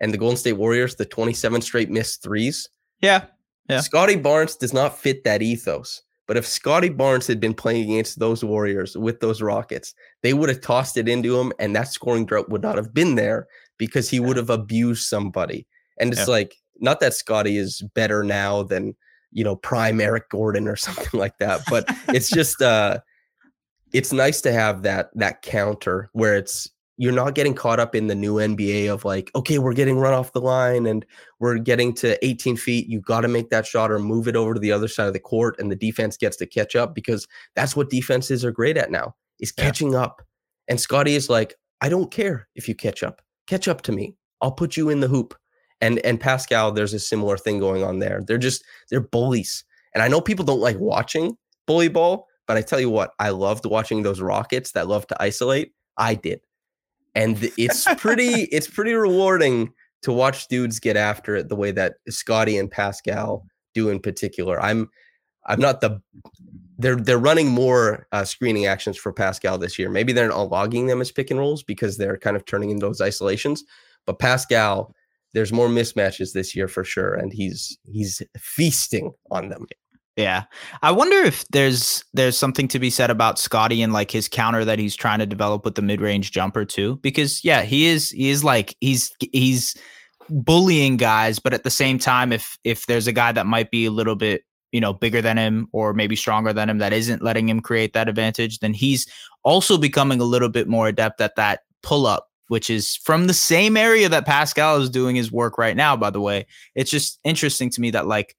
[0.00, 2.68] and the Golden State Warriors, the 27 straight missed threes?
[3.00, 3.24] Yeah.
[3.68, 3.80] Yeah.
[3.80, 6.02] Scottie Barnes does not fit that ethos.
[6.26, 10.50] But if Scottie Barnes had been playing against those Warriors with those Rockets, they would
[10.50, 13.46] have tossed it into him, and that scoring drought would not have been there
[13.78, 15.66] because he would have abused somebody.
[15.98, 16.34] And it's Yeah.
[16.34, 18.94] like, not that Scottie is better now than
[19.32, 22.98] you know prime Eric Gordon or something like that, but it's just uh
[23.92, 26.68] it's nice to have that that counter where it's
[27.00, 30.14] you're not getting caught up in the new NBA of like, okay, we're getting run
[30.14, 31.06] off the line and
[31.38, 32.88] we're getting to 18 feet.
[32.88, 35.12] You got to make that shot or move it over to the other side of
[35.12, 38.76] the court, and the defense gets to catch up because that's what defenses are great
[38.76, 39.64] at now is Yeah.
[39.66, 40.22] catching up.
[40.66, 43.22] And Scottie is like, I don't care if you catch up.
[43.46, 44.16] Catch up to me.
[44.42, 45.36] I'll put you in the hoop.
[45.80, 48.22] And and Pascal, there's a similar thing going on there.
[48.26, 49.64] They're just they're bullies.
[49.94, 53.30] And I know people don't like watching bully ball, but I tell you what, I
[53.30, 55.72] loved watching those Rockets that love to isolate.
[55.96, 56.40] I did.
[57.14, 59.72] And it's pretty it's pretty rewarding
[60.02, 64.60] to watch dudes get after it the way that Scottie and Pascal do in particular.
[64.60, 64.88] I'm
[65.46, 66.00] I'm not the
[66.78, 69.90] they're they're running more uh, screening actions for Pascal this year.
[69.90, 72.86] Maybe they're not logging them as pick and rolls because they're kind of turning into
[72.86, 73.64] those isolations.
[74.06, 74.94] But Pascal,
[75.34, 79.66] there's more mismatches this year for sure, and he's he's feasting on them.
[80.18, 80.44] Yeah.
[80.82, 84.64] I wonder if there's there's something to be said about Scottie and like his counter
[84.64, 88.28] that he's trying to develop with the mid-range jumper too because yeah, he is he
[88.28, 89.76] is like he's he's
[90.28, 93.86] bullying guys but at the same time if if there's a guy that might be
[93.86, 97.22] a little bit, you know, bigger than him or maybe stronger than him that isn't
[97.22, 99.06] letting him create that advantage, then he's
[99.44, 103.34] also becoming a little bit more adept at that pull up which is from the
[103.34, 106.46] same area that Pascal is doing his work right now by the way.
[106.74, 108.36] It's just interesting to me that like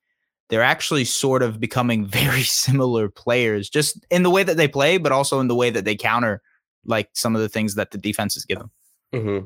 [0.50, 4.98] they're actually sort of becoming very similar players just in the way that they play
[4.98, 6.42] but also in the way that they counter
[6.86, 8.72] like some of the things that the defenses give them
[9.14, 9.40] hmm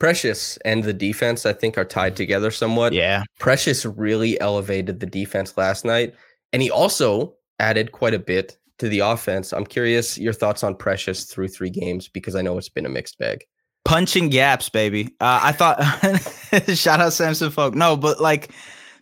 [0.00, 2.92] Precious and the defense, I think, are tied together somewhat.
[2.92, 6.14] yeah Precious really elevated the defense last night,
[6.52, 9.52] and he also added quite a bit to the offense.
[9.52, 12.90] I'm curious your thoughts on Precious through three games because I know it's been a
[12.90, 13.44] mixed bag.
[13.84, 15.14] Punching gaps baby.
[15.20, 15.82] Uh, i thought
[16.76, 17.74] shout out samson folk.
[17.74, 18.50] No but like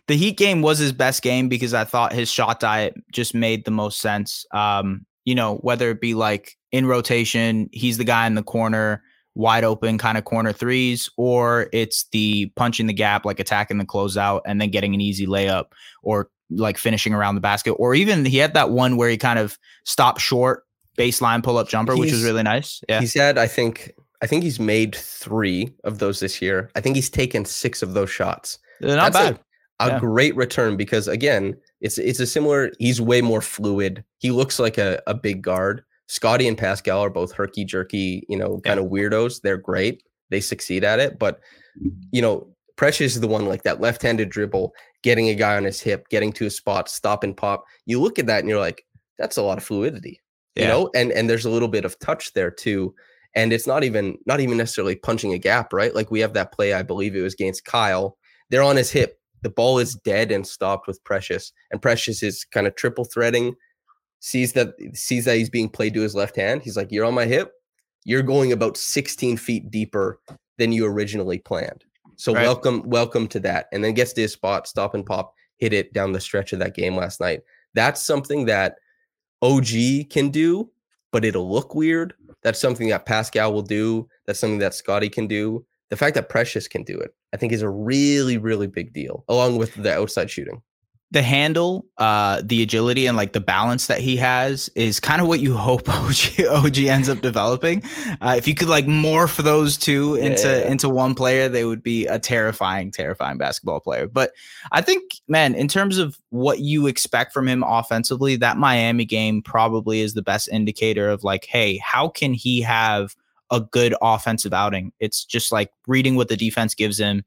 [0.07, 3.65] the heat game was his best game because i thought his shot diet just made
[3.65, 4.45] the most sense.
[4.51, 9.03] Um you know whether it be like in rotation he's the guy in the corner
[9.35, 13.85] wide open kind of corner threes or it's the punching the gap like attacking the
[13.85, 15.65] closeout and then getting an easy layup
[16.03, 17.71] or like finishing around the basket.
[17.73, 20.63] Or even he had that one where he kind of stopped short
[20.97, 22.81] baseline pull up jumper which was really nice.
[22.87, 22.99] Yeah.
[22.99, 26.71] He's had, I think, I think he's made three of those this year.
[26.75, 28.57] I think he's taken six of those shots.
[28.79, 29.39] They're not That's bad
[29.81, 29.99] A, a Yeah.
[29.99, 32.71] great return because again, it's it's a similar.
[32.79, 34.01] He's way more fluid.
[34.19, 35.83] He looks like a, a big guard.
[36.07, 39.41] Scottie and Pascal are both herky jerky, you know, kind of weirdos.
[39.41, 40.03] They're great.
[40.29, 41.41] They succeed at it, but
[42.11, 42.47] you know,
[42.77, 46.31] Precious is the one like that left-handed dribble, getting a guy on his hip, getting
[46.33, 47.65] to a spot, stop and pop.
[47.85, 48.85] You look at that and you're like,
[49.17, 50.21] that's a lot of fluidity
[50.55, 52.93] you know and and there's a little bit of touch there too
[53.35, 55.95] and it's not even not even necessarily punching a gap right?
[55.95, 58.17] Like we have that play i believe it was against kyle.
[58.49, 59.19] They're on his hip.
[59.41, 61.51] The ball is dead and stopped with precious.
[61.71, 63.55] And precious is kind of triple threading
[64.19, 66.61] sees that sees that he's being played to his left hand.
[66.61, 67.51] He's like you're on my hip.
[68.05, 70.19] You're going about 16 feet deeper
[70.57, 71.83] than you originally planned.
[72.15, 72.43] So Right.
[72.43, 73.67] welcome welcome to that.
[73.71, 76.59] And then gets to his spot stop and pop hit it down the stretch of
[76.59, 77.41] that game last night.
[77.73, 78.75] That's something that
[79.41, 79.65] og
[80.09, 80.69] can do
[81.13, 82.13] but it'll look weird.
[82.41, 84.09] That's something that pascal will do.
[84.25, 85.65] That's something that scottie can do.
[85.89, 89.25] The fact that precious can do it i think is a really really big deal
[89.27, 90.61] along with the outside shooting
[91.13, 95.27] the handle, uh, the agility, and like the balance that he has is kind of
[95.27, 97.83] what you hope OG, OG ends up developing.
[98.19, 100.67] Uh, if you could like morph those two into Yeah.
[100.69, 104.07] into one player, they would be a terrifying, terrifying basketball player.
[104.07, 104.31] But
[104.71, 109.43] I think, man, in terms of what you expect from him offensively, that Miami game
[109.43, 113.15] probably is the best indicator of like, hey, how can he have
[113.51, 114.91] a good offensive outing?
[114.99, 117.23] It's just like reading what the defense gives him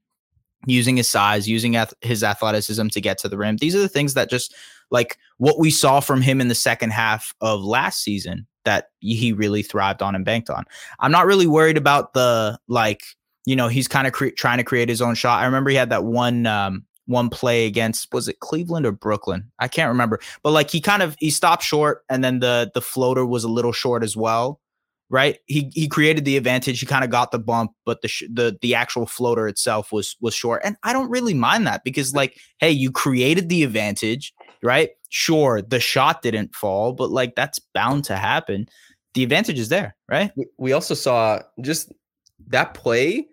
[0.66, 3.56] using his size, using ath- his athleticism to get to the rim.
[3.56, 4.54] These are the things that just
[4.90, 9.32] like what we saw from him in the second half of last season that he
[9.32, 10.64] really thrived on and banked on.
[11.00, 13.02] I'm not really worried about the like,
[13.44, 15.40] you know, he's kind of cre- trying to create his own shot.
[15.40, 19.50] I remember he had that one um one play against was it Cleveland or Brooklyn?
[19.58, 20.20] I can't remember.
[20.42, 23.48] But like he kind of he stopped short and then the the floater was a
[23.48, 24.60] little short as well.
[25.08, 25.38] Right?
[25.46, 26.80] He he created the advantage.
[26.80, 30.16] He kind of got the bump, but the sh- the the actual floater itself was
[30.20, 30.62] was short.
[30.64, 34.34] And I don't really mind that because like hey, you created the advantage,
[34.64, 34.90] right?
[35.10, 38.66] Sure, the shot didn't fall, but like that's bound to happen.
[39.14, 40.32] The advantage is there, right?
[40.58, 41.92] We- also saw just
[42.48, 43.26] that play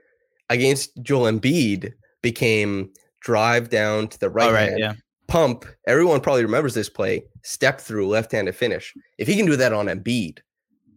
[0.50, 2.90] against Joel Embiid became
[3.22, 4.94] drive down to the right, right, hand, yeah.
[5.28, 5.66] pump.
[5.88, 7.24] Everyone probably remembers this play.
[7.44, 8.94] Step through left-handed finish.
[9.18, 10.40] If he can do that on Embiid,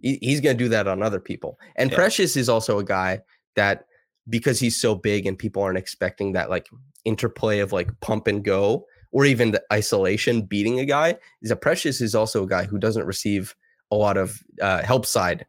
[0.07, 1.59] he- he's going to do that on other people.
[1.77, 1.97] And Yeah.
[1.97, 3.21] Precious is also a guy
[3.57, 3.87] that
[4.29, 6.67] because he's so big and people aren't expecting that like
[7.05, 11.61] interplay of like pump and go or even the isolation beating a guy is that
[11.61, 13.55] Precious is also a guy who doesn't receive
[13.93, 15.47] a lot of uh, help side.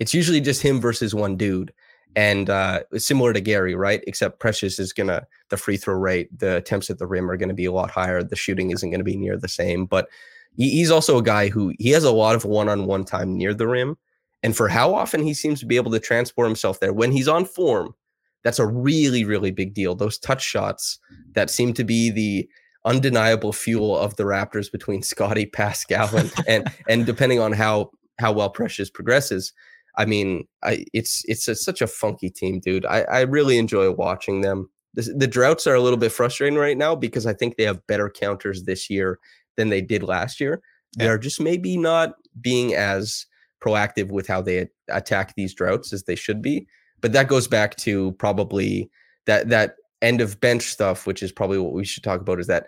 [0.00, 1.72] It's usually just him versus one dude.
[2.16, 4.02] And uh, it's similar to Gary, right?
[4.06, 7.54] Except Precious is gonna the free throw rate, the attempts at the rim are gonna
[7.54, 8.22] be a lot higher.
[8.22, 9.84] The shooting isn't gonna be near the same.
[9.84, 10.08] But
[10.56, 13.96] he's also a guy who he has a lot of one-on-one time near the rim.
[14.42, 17.28] And for how often he seems to be able to transport himself there when he's
[17.28, 17.94] on form,
[18.42, 19.94] that's a really, really big deal.
[19.94, 20.98] Those touch shots
[21.32, 22.48] that seem to be the
[22.84, 28.32] undeniable fuel of the Raptors between Scottie, Pascal, and and, and depending on how how
[28.32, 29.52] well Precious progresses.
[29.96, 32.84] I mean, I it's it's a, such a funky team, dude.
[32.84, 34.68] I, I really enjoy watching them.
[34.92, 37.86] The, the droughts are a little bit frustrating right now because I think they have
[37.86, 39.18] better counters this year
[39.56, 40.60] than they did last year.
[40.96, 41.04] Yeah.
[41.04, 43.26] They're just maybe not being as
[43.64, 46.66] proactive with how they attack these droughts as they should be.
[47.00, 48.90] But that goes back to probably
[49.26, 52.40] that that end of bench stuff, which is probably what we should talk about.
[52.40, 52.66] Is that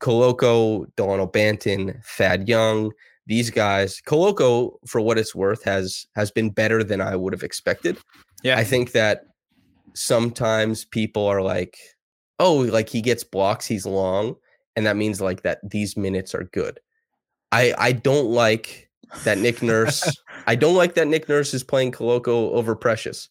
[0.00, 2.92] Koloko, Delano Banton, Thad Young,
[3.26, 4.00] these guys.
[4.06, 7.98] Koloko, for what it's worth, has has been better than I would have expected.
[8.42, 8.58] Yeah.
[8.58, 9.22] I think that
[9.94, 11.76] sometimes people are like,
[12.38, 14.34] oh, like he gets blocks, he's long,
[14.76, 16.80] and that means like that these minutes are good.
[17.52, 18.90] I I don't like
[19.24, 20.08] that Nick Nurse.
[20.46, 23.28] I don't like that Nick Nurse is playing Koloko over Precious.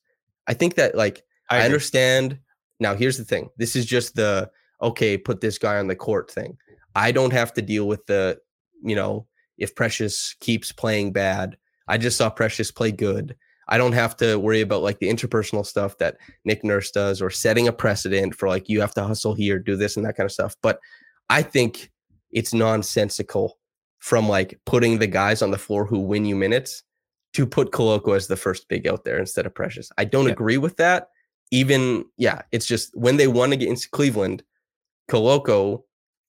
[0.47, 1.65] I think that like I, agree.
[1.65, 2.39] understand.
[2.79, 3.49] Now here's the thing.
[3.57, 4.49] This is just the
[4.81, 6.57] okay, put this guy on the court thing.
[6.95, 8.39] I don't have to deal with the,
[8.83, 9.27] you know,
[9.57, 11.57] if Precious keeps playing bad.
[11.87, 13.35] I just saw Precious play good.
[13.67, 17.29] I don't have to worry about like the interpersonal stuff that Nick Nurse does or
[17.29, 20.25] setting a precedent for like you have to hustle here, do this and that kind
[20.25, 20.55] of stuff.
[20.63, 20.79] But
[21.30, 21.91] I think
[22.32, 23.57] it's nonsensical
[23.99, 26.84] from like putting the guys on the floor who win you minutes
[27.34, 29.89] to put Koloko as the first big out there instead of Precious.
[29.97, 30.32] I don't Yeah.
[30.32, 31.09] agree with that.
[31.51, 34.43] Even yeah, it's just when they won against Cleveland,
[35.09, 35.84] Koloko,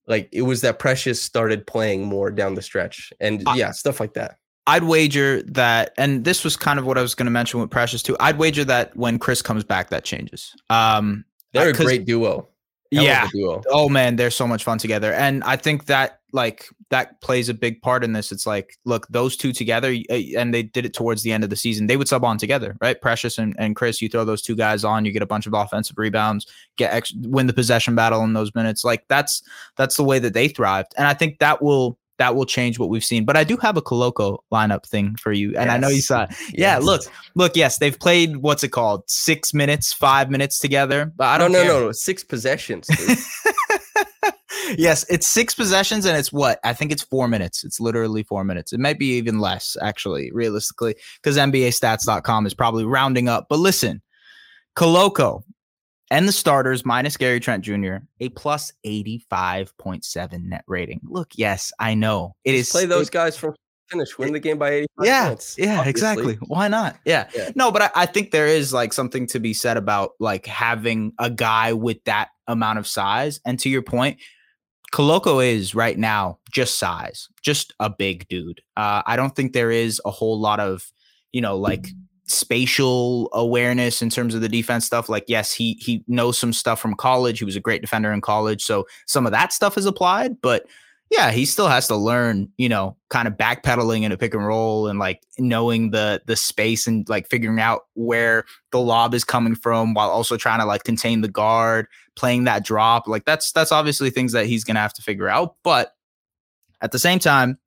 [0.07, 4.01] like it was that Precious started playing more down the stretch, and I- yeah, stuff
[4.01, 4.37] like that.
[4.67, 7.71] I'd wager that, and this was kind of what I was going to mention with
[7.71, 8.17] Precious too.
[8.21, 10.55] I'd wager that when Chris comes back, that changes.
[10.69, 12.49] Um, They're a great duo.
[12.93, 13.29] Hell yeah.
[13.69, 17.55] Oh man, they're so much fun together, and I think that like that plays a
[17.55, 18.33] big part in this.
[18.33, 21.51] It's like, look, those two together, uh, and they did it towards the end of
[21.51, 21.87] the season.
[21.87, 23.01] They would sub on together, right?
[23.01, 24.03] Precious and, and Chris.
[24.03, 27.15] You throw those two guys on, you get a bunch of offensive rebounds, get ex-
[27.15, 28.85] win the possession battle in those minutes.
[28.85, 29.43] Like that's
[29.77, 32.91] that's the way that they thrived, and I think that will that will change what
[32.91, 33.25] we've seen.
[33.25, 36.25] But I do have a Koloko lineup thing for you, and I know you saw.
[36.25, 36.31] It.
[36.53, 36.83] Yeah, Yes.
[36.83, 37.03] look,
[37.35, 41.11] look, yes, they've played what's it called, six minutes, five minutes together.
[41.17, 41.73] But I don't no, care.
[41.73, 42.89] no, no, six possessions.
[44.77, 46.61] yes, it's six possessions and it's what?
[46.63, 47.65] I think it's four minutes.
[47.65, 48.75] It's literally four minutes.
[48.75, 53.47] It might be even less, actually, realistically, because NBAstats.com is probably rounding up.
[53.49, 54.03] But listen,
[54.77, 55.43] Koloko
[56.11, 61.01] and the starters minus Gary Trent Jr., a plus 85.7 net rating.
[61.05, 62.35] Look, yes, I know.
[62.45, 63.55] It is Just play those it- guys from
[63.89, 65.57] finish, win the game by 85 yeah, points.
[65.59, 65.91] yeah, obviously.
[65.91, 66.35] exactly.
[66.47, 66.97] Why not?
[67.05, 67.29] Yeah.
[67.35, 67.51] Yeah.
[67.57, 71.13] No, but I, I think there is like something to be said about like having
[71.19, 73.41] a guy with that amount of size.
[73.45, 74.21] And to your point,
[74.93, 78.61] Koloko is right now just size, just a big dude.
[78.77, 80.85] Uh, I don't think there is a whole lot of,
[81.33, 81.89] you know, like
[82.31, 85.09] spatial awareness in terms of the defense stuff.
[85.09, 87.39] Like, yes, he he knows some stuff from college.
[87.39, 90.41] He was a great defender in college, so some of that stuff is applied.
[90.41, 90.67] But
[91.11, 94.47] yeah, he still has to learn, you know, kind of backpedaling in a pick and
[94.47, 99.25] roll and like knowing the the space and like figuring out where the lob is
[99.25, 103.09] coming from while also trying to like contain the guard, playing that drop.
[103.09, 105.57] Like that's that's obviously things that he's gonna have to figure out.
[105.65, 105.93] But
[106.81, 107.59] at the same time,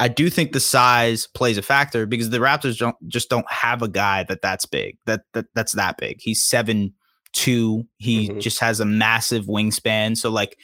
[0.00, 3.82] I do think the size plays a factor because the Raptors don't just don't have
[3.82, 6.18] a guy that that's big that, that that's that big.
[6.20, 6.94] He's seven
[7.32, 7.86] two.
[7.98, 8.40] He Mhm.
[8.40, 10.16] just has a massive wingspan.
[10.16, 10.56] So like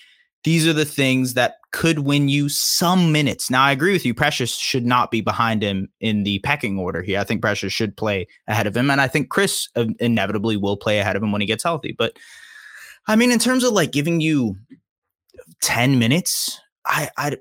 [0.45, 3.51] these are the things that could win you some minutes.
[3.51, 4.13] Now I agree with you.
[4.15, 7.19] Precious should not be behind him in the pecking order here.
[7.19, 9.69] I think Precious should play ahead of him, and I think Chris
[9.99, 11.95] inevitably will play ahead of him when he gets healthy.
[11.97, 12.19] But
[13.07, 14.57] I mean, in terms of like giving you
[15.63, 17.37] 10 minutes, I, I,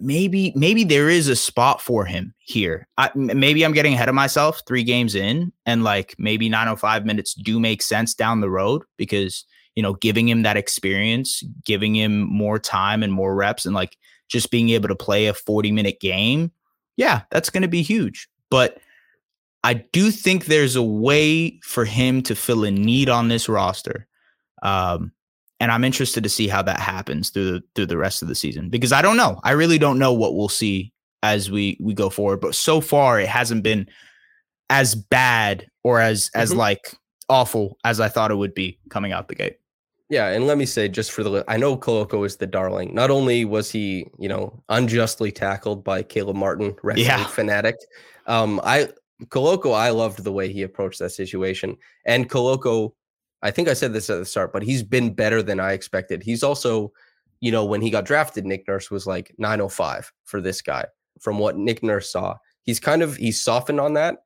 [0.00, 2.88] maybe, maybe there is a spot for him here.
[2.96, 7.34] I, maybe I'm getting ahead of myself three games in and like maybe 905 minutes
[7.34, 9.44] do make sense down the road because,
[9.74, 13.96] you know, giving him that experience, giving him more time and more reps and like
[14.28, 16.52] just being able to play a 40 minute game.
[16.96, 18.28] Yeah, that's going to be huge.
[18.50, 18.78] But
[19.64, 24.06] I do think there's a way for him to fill a need on this roster.
[24.62, 25.12] Um,
[25.60, 28.34] and I'm interested to see how that happens through the through the rest of the
[28.34, 29.40] season because I don't know.
[29.44, 30.92] I really don't know what we'll see
[31.22, 32.40] as we we go forward.
[32.40, 33.88] But so far, it hasn't been
[34.70, 36.56] as bad or as as Mhm.
[36.56, 36.94] like
[37.28, 39.56] awful as I thought it would be coming out the gate.
[40.10, 42.94] Yeah, and let me say just for the I know Koloko is the darling.
[42.94, 47.26] Not only was he, you know, unjustly tackled by Caleb Martin, wrestling Yeah.
[47.26, 47.76] fanatic.
[48.26, 48.88] Um, I
[49.26, 51.76] Koloko, I loved the way he approached that situation.
[52.06, 52.92] And Koloko,
[53.42, 56.22] I think I said this at the start, but he's been better than I expected.
[56.22, 56.92] He's also,
[57.40, 60.86] you know, when he got drafted, Nick Nurse was like 905 for this guy.
[61.20, 64.18] From what Nick Nurse saw, he's kind of he's softened on that.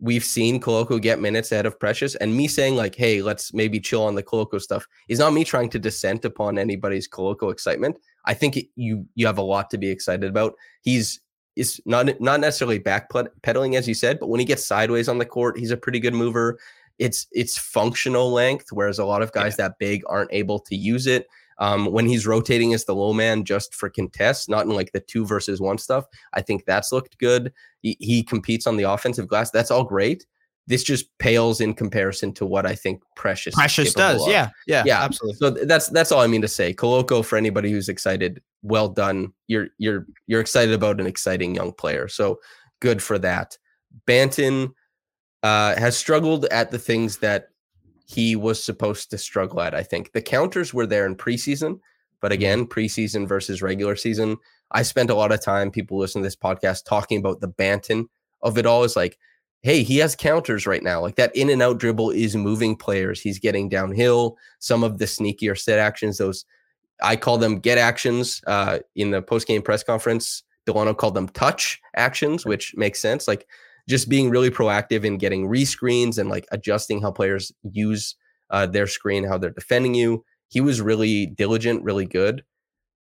[0.00, 3.80] We've seen Koloko get minutes ahead of Precious, and me saying like, "Hey, let's maybe
[3.80, 7.98] chill on the Koloko stuff," is not me trying to dissent upon anybody's Koloko excitement.
[8.24, 10.54] I think it, you you have a lot to be excited about.
[10.82, 11.20] He's
[11.56, 15.26] is not not necessarily backpedaling as you said, but when he gets sideways on the
[15.26, 16.58] court, he's a pretty good mover.
[16.98, 21.06] It's it's functional length, whereas a lot of guys that big aren't able to use
[21.06, 21.26] it.
[21.60, 25.00] Um, when he's rotating as the low man just for contests, not in like the
[25.00, 27.52] two versus one stuff, I think that's looked good.
[27.80, 29.50] He, he competes on the offensive glass.
[29.50, 30.24] That's all great.
[30.68, 34.28] This just pales in comparison to what I think Precious Precious does, of.
[34.28, 35.02] yeah, yeah, Yeah.
[35.02, 35.38] absolutely.
[35.38, 36.74] So that's that's all I mean to say.
[36.74, 39.32] Koloko, for anybody who's excited, well done.
[39.46, 42.06] You're you're you're excited about an exciting young player.
[42.06, 42.38] So
[42.80, 43.56] good for that.
[44.06, 44.72] Banton
[45.42, 47.48] uh, has struggled at the things that
[48.06, 49.74] he was supposed to struggle at.
[49.74, 51.80] I think the counters were there in preseason,
[52.20, 54.38] but again, preseason versus regular season.
[54.70, 55.70] I spent a lot of time.
[55.70, 58.06] People listen to this podcast talking about the Banton
[58.42, 58.84] of it all.
[58.84, 59.18] Is like,
[59.62, 61.00] hey, he has counters right now.
[61.00, 63.20] Like that in and out dribble is moving players.
[63.20, 64.36] He's getting downhill.
[64.58, 66.44] Some of the sneakier set actions, those
[67.02, 68.42] I call them get actions.
[68.46, 73.28] Uh, in the post game press conference, Delano called them touch actions, which makes sense.
[73.28, 73.46] Like
[73.88, 78.14] just being really proactive in getting rescreens and like adjusting how players use
[78.50, 80.24] uh, their screen, how they're defending you.
[80.48, 82.44] He was really diligent, really good.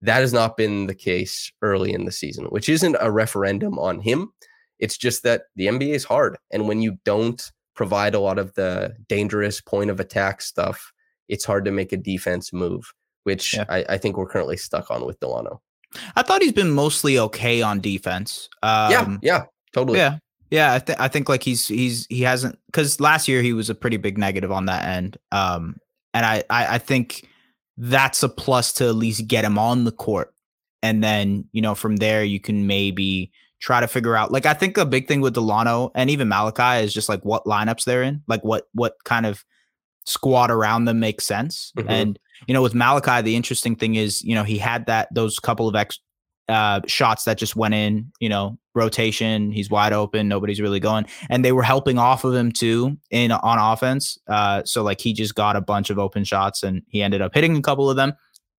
[0.01, 4.01] That has not been the case early in the season, which isn't a referendum on
[4.01, 4.34] him.
[4.80, 6.38] It's just that the NBA is hard.
[6.51, 10.91] And when you don't provide a lot of the dangerous point of attack stuff,
[11.30, 12.91] it's hard to make a defense move,
[13.24, 13.65] which Yeah.
[13.69, 15.61] I, I think we're currently stuck on with Delano.
[16.15, 18.49] I thought he's been mostly okay on defense.
[18.63, 19.43] Um, yeah, yeah,
[19.74, 19.99] totally.
[19.99, 20.17] Yeah.
[20.53, 23.71] Yeah, I think I think like he's he's he hasn't because last year he was
[23.71, 25.17] a pretty big negative on that end.
[25.31, 25.77] Um,
[26.13, 27.27] and I, I I think
[27.75, 30.31] that's a plus to at least get him on the court,
[30.83, 33.31] and then you know from there you can maybe
[33.61, 34.31] try to figure out.
[34.31, 37.45] Like I think a big thing with Delano and even Malachi is just like what
[37.45, 39.43] lineups they're in, like what what kind of
[40.05, 41.71] squad around them makes sense.
[41.75, 41.85] Mhm.
[41.89, 45.39] And you know with Malachi, the interesting thing is you know he had that those
[45.39, 45.97] couple of ex
[46.49, 51.05] uh shots that just went in, you know, rotation, he's wide open, nobody's really going.
[51.29, 54.17] And they were helping off of him too in on offense.
[54.27, 57.33] Uh so like he just got a bunch of open shots and he ended up
[57.33, 58.13] hitting a couple of them.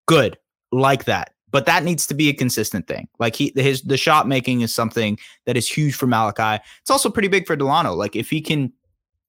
[0.07, 0.39] Good.
[0.73, 1.31] Like that.
[1.51, 3.09] But that needs to be a consistent thing.
[3.19, 6.63] Like he his the shot making is something that is huge for Malachi.
[6.81, 7.95] It's also pretty big for Delano.
[7.95, 8.73] Like if he can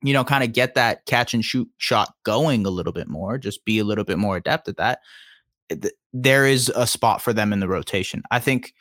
[0.01, 3.39] you know, kind of get that catch and shoot shot going a little bit more,
[3.39, 4.99] just be a little bit more adept at that th-
[6.13, 8.23] there is a spot for them in the rotation.
[8.31, 8.73] I think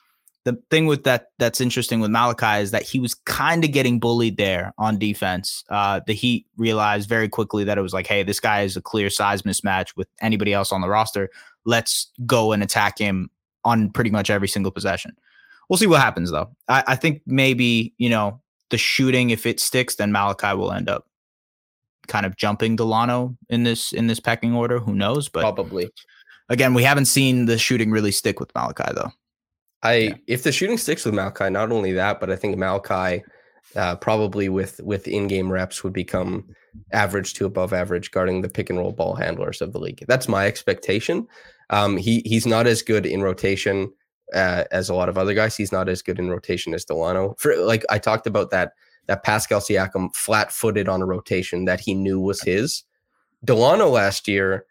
[0.45, 3.99] the thing with that that's interesting with Malachi is that he was kind of getting
[3.99, 5.65] bullied there on defense.
[5.71, 8.83] Uh, the Heat realized very quickly that it was like, hey, this guy is a
[8.83, 11.31] clear size mismatch with anybody else on the roster.
[11.65, 13.31] Let's go and attack him
[13.65, 15.17] on pretty much every single possession.
[15.69, 16.51] We'll see what happens though.
[16.69, 20.91] I, I think maybe you know the shooting, if it sticks, then Malachi will end
[20.91, 21.07] up
[22.07, 24.79] kind of jumping Delano in this in this pecking order.
[24.79, 25.31] Who knows?
[25.31, 25.89] But Probably.
[26.49, 29.11] Again, we haven't seen the shooting really stick with Malachi though.
[29.83, 30.15] I Yeah.
[30.27, 33.23] if the shooting sticks with Malachi, not only that, but I think Malachi
[33.77, 36.45] uh, probably with with in-game reps would become
[36.93, 40.05] average to above average guarding the pick and roll ball handlers of the league.
[40.07, 41.27] That's my expectation.
[41.71, 43.91] Um, he he's not as good in rotation
[44.35, 45.57] uh, as a lot of other guys.
[45.57, 47.35] He's not as good in rotation as Delano.
[47.39, 48.73] For like I talked about that
[49.07, 52.85] that Pascal Siakam flat-footed on a rotation that he knew was his.
[53.45, 54.65] Delano last year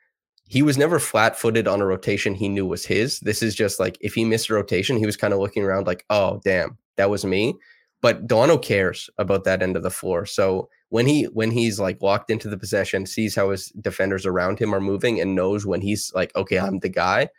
[0.48, 3.20] he was never flat footed on a rotation he knew was his.
[3.22, 5.88] This is just like if he missed a rotation, he was kind of looking around
[5.88, 7.56] like, oh, damn, that was me.
[8.02, 10.26] But Delano cares about that end of the floor.
[10.26, 14.60] So when he when he's like locked into the possession, sees how his defenders around
[14.60, 17.30] him are moving, and knows when he's like, okay, I'm the guy.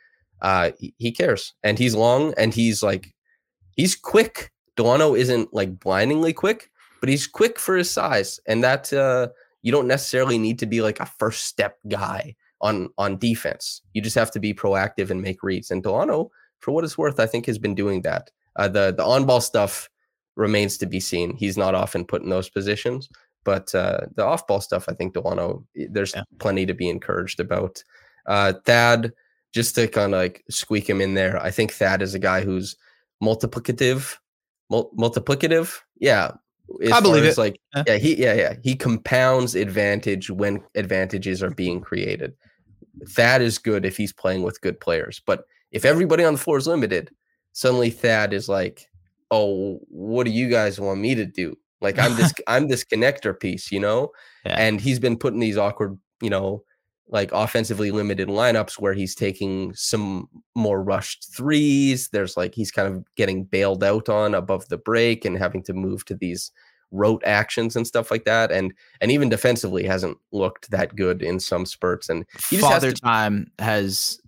[0.41, 3.15] Uh, he, he cares, and he's long, and he's like,
[3.77, 4.51] he's quick.
[4.77, 9.29] Delano isn't like blindingly quick, but he's quick for his size, and that uh,
[9.63, 12.35] you don't necessarily need to be like a first step guy
[12.65, 13.83] on on defense.
[13.93, 15.71] You just have to be proactive and make reads.
[15.71, 18.31] And Delano, for what it's worth, I think has been doing that.
[18.57, 19.89] Uh, the the on ball stuff
[20.35, 21.37] remains to be seen.
[21.37, 23.09] He's not often put in those positions,
[23.45, 26.23] but uh, the off ball stuff, I think Delano, there's yeah.
[26.39, 27.85] plenty to be encouraged about.
[28.27, 29.13] Uh, Thad,
[29.53, 32.41] just to kind of like squeak him in there, I think Thad is a guy
[32.41, 32.77] who's
[33.23, 34.17] multiplicative,
[34.71, 35.79] mul- multiplicative.
[36.01, 36.33] Yeah,
[36.93, 37.39] I believe it.
[37.39, 37.85] Like, yeah.
[37.87, 42.35] yeah, he, yeah, yeah, he compounds advantage when advantages are being created.
[43.09, 46.59] Thad is good if he's playing with good players, but if everybody on the floor
[46.59, 47.11] is limited,
[47.53, 48.89] suddenly Thad is like,
[49.31, 53.39] "Oh, what do you guys want me to do?" Like I'm this I'm this connector
[53.39, 54.11] piece, you know?
[54.45, 54.57] Yeah.
[54.59, 56.65] And he's been put in these awkward, you know,
[57.09, 62.09] like offensively limited lineups where he's taking some more rushed threes.
[62.09, 65.75] There's like he's kind of getting bailed out on above the break and having to
[65.75, 66.51] move to these
[66.91, 68.51] rote actions and stuff like that.
[68.51, 72.09] And and even defensively hasn't looked that good in some spurts.
[72.09, 74.21] And he father has to- time has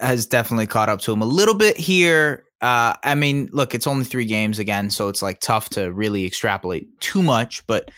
[0.00, 2.44] has definitely caught up to him a little bit here.
[2.60, 6.24] Uh, I mean, look, it's only three games again, so it's like tough to really
[6.24, 7.66] extrapolate too much.
[7.66, 7.90] But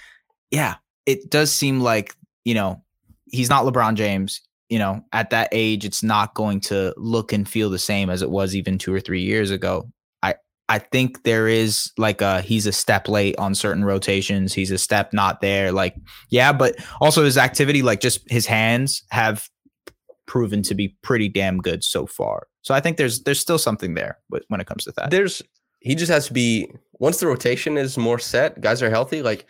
[0.51, 0.75] yeah,
[1.07, 2.15] it does seem like
[2.45, 2.83] you know
[3.31, 4.41] he's not LeBron James.
[4.69, 8.21] You know, at that age, it's not going to look and feel the same as
[8.21, 9.89] it was even two or three years ago.
[10.69, 14.53] I think there is like a he's a step late on certain rotations.
[14.53, 15.71] He's a step not there.
[15.73, 15.95] Like
[16.29, 19.49] yeah, but also his activity, like just his hands have
[20.27, 22.49] proven to be pretty damn good so far.
[22.63, 25.11] So I think there's there's still something there when it comes to that.
[25.11, 25.41] There's
[25.81, 29.23] he just has to be once the rotation is more set, guys are healthy.
[29.23, 29.47] Like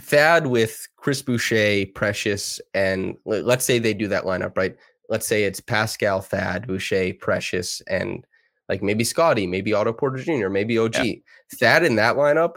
[0.00, 4.74] Thad with Chris Boucher, Precious, and let's say they do that lineup, right?
[5.08, 8.24] Let's say it's Pascal, Thad, Boucher, Precious, and
[8.68, 10.96] like maybe Scottie, maybe Otto Porter Jr., maybe OG.
[10.96, 11.14] Yeah.
[11.54, 12.56] Thad in that lineup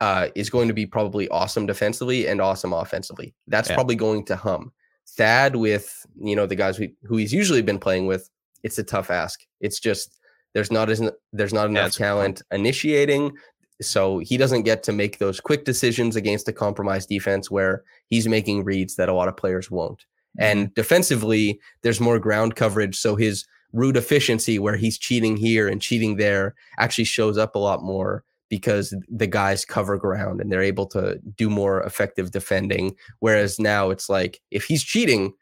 [0.00, 3.34] uh, is going to be probably awesome defensively and awesome offensively.
[3.46, 3.74] That's yeah.
[3.74, 4.72] probably going to hum.
[5.08, 8.28] Thad with you know the guys we, who he's usually been playing with,
[8.62, 9.40] it's a tough ask.
[9.60, 10.18] It's just
[10.52, 11.02] there's not as
[11.32, 13.32] there's not enough yeah, talent initiating,
[13.80, 18.26] so he doesn't get to make those quick decisions against a compromised defense where he's
[18.26, 20.00] making reads that a lot of players won't.
[20.00, 20.42] Mm-hmm.
[20.42, 25.82] And defensively, there's more ground coverage, so his route efficiency where he's cheating here and
[25.82, 30.62] cheating there actually shows up a lot more because the guys cover ground and they're
[30.62, 32.94] able to do more effective defending.
[33.18, 35.32] Whereas now it's like if he's cheating,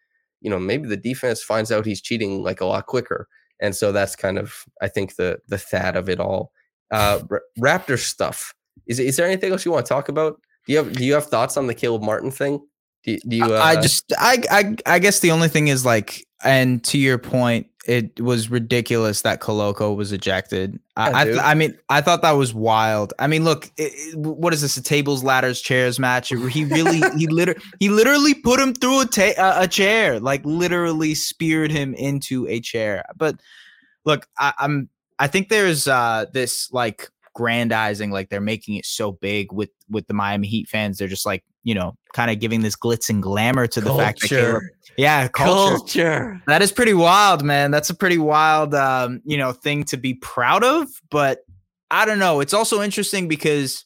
[0.40, 3.28] you know, maybe the defense finds out he's cheating like a lot quicker.
[3.60, 6.52] And so that's kind of I think the the thad of it all.
[6.90, 7.20] Uh
[7.58, 8.54] Raptor stuff.
[8.86, 10.40] Is is there anything else you want to talk about?
[10.66, 12.60] Do you have do you have thoughts on the Caleb Martin thing?
[13.04, 16.26] Do, do you uh, I just I, I I guess the only thing is like
[16.42, 20.80] and to your point it was ridiculous that Koloko was ejected.
[20.96, 23.12] Yeah, I, I, I, mean, I thought that was wild.
[23.18, 24.76] I mean, look, it, it, what is this?
[24.76, 26.28] A tables, ladders, chairs match?
[26.28, 31.14] He really, he literally, he literally put him through a ta- a chair, like literally
[31.14, 33.04] speared him into a chair.
[33.16, 33.40] But
[34.04, 39.12] look, I, I'm, I think there's uh this like grandizing, like they're making it so
[39.12, 40.98] big with with the Miami Heat fans.
[40.98, 44.02] They're just like, you know, kind of giving this glitz and glamour to the culture.
[44.02, 44.62] fact that Caleb,
[44.96, 45.76] yeah, culture.
[45.76, 46.42] culture.
[46.46, 47.70] That is pretty wild, man.
[47.70, 50.88] That's a pretty wild, um, you know, thing to be proud of.
[51.10, 51.40] But
[51.90, 52.40] I don't know.
[52.40, 53.84] It's also interesting because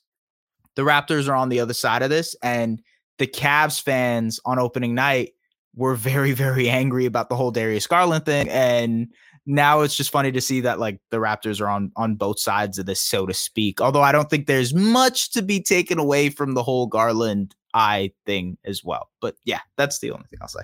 [0.77, 2.81] the Raptors are on the other side of this, and
[3.19, 5.33] the Cavs fans on opening night
[5.75, 9.09] were very, very angry about the whole Darius Garland thing, and
[9.49, 12.79] now it's just funny to see that like the Raptors are on on both sides
[12.79, 13.81] of this, so to speak.
[13.81, 18.13] Although I don't think there's much to be taken away from the whole Garland eye
[18.27, 19.09] thing as well.
[19.21, 20.61] But yeah, that's the only thing I'll say.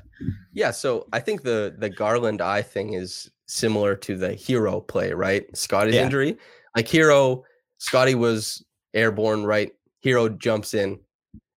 [0.52, 5.12] Yeah, so I think the the Garland eye thing is similar to the Herro play,
[5.12, 5.44] right?
[5.56, 6.04] Scottie's yeah.
[6.04, 6.36] injury.
[6.76, 7.42] Like Herro,
[7.78, 8.62] Scottie was
[8.92, 9.72] airborne, right?
[10.04, 11.00] Herro jumps in.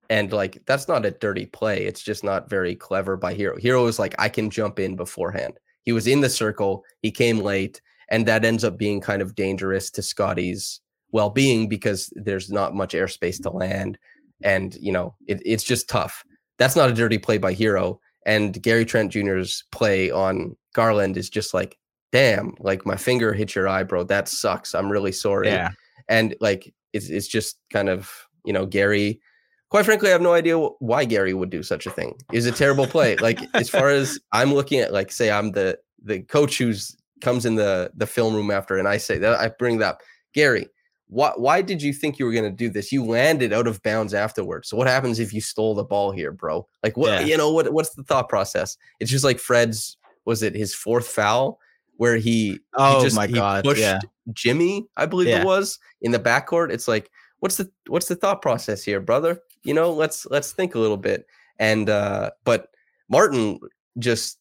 [0.09, 1.83] And like that's not a dirty play.
[1.83, 3.61] It's just not very clever by Herro.
[3.61, 5.59] Herro is like, I can jump in beforehand.
[5.87, 9.35] He was in the circle, he came late, and that ends up being kind of
[9.35, 10.81] dangerous to Scottie's
[11.13, 13.97] well-being because there's not much airspace to land
[14.43, 16.23] and you know it, it's just tough
[16.57, 17.99] that's not a dirty play by Herro.
[18.25, 21.77] and gary trent jr's play on garland is just like
[22.11, 25.71] damn like my finger hit your eye bro that sucks i'm really sorry yeah.
[26.09, 28.11] and like it's, it's just kind of
[28.45, 29.21] you know gary
[29.69, 32.51] quite frankly i have no idea why gary would do such a thing is a
[32.51, 36.57] terrible play like as far as i'm looking at like say i'm the the coach
[36.57, 39.87] who's comes in the the film room after and i say that i bring that
[39.95, 40.01] up
[40.33, 40.67] gary
[41.09, 42.91] why why did you think you were gonna do this?
[42.91, 44.67] You landed out of bounds afterwards.
[44.67, 46.67] So what happens if you stole the ball here, bro?
[46.83, 47.25] Like what Yeah.
[47.25, 48.77] you know what what's the thought process?
[48.99, 49.95] It's just like Fred's
[50.25, 51.59] was it his fourth foul
[51.95, 53.99] where he he Oh just my he God, pushed yeah.
[54.33, 55.43] Jimmy, I believe Yeah.
[55.43, 56.71] it was, in the backcourt.
[56.71, 57.09] It's like
[57.39, 59.39] what's the what's the thought process here, brother?
[59.63, 61.25] You know, let's let's think a little bit.
[61.59, 62.69] And uh but
[63.09, 63.59] Martin
[63.99, 64.39] just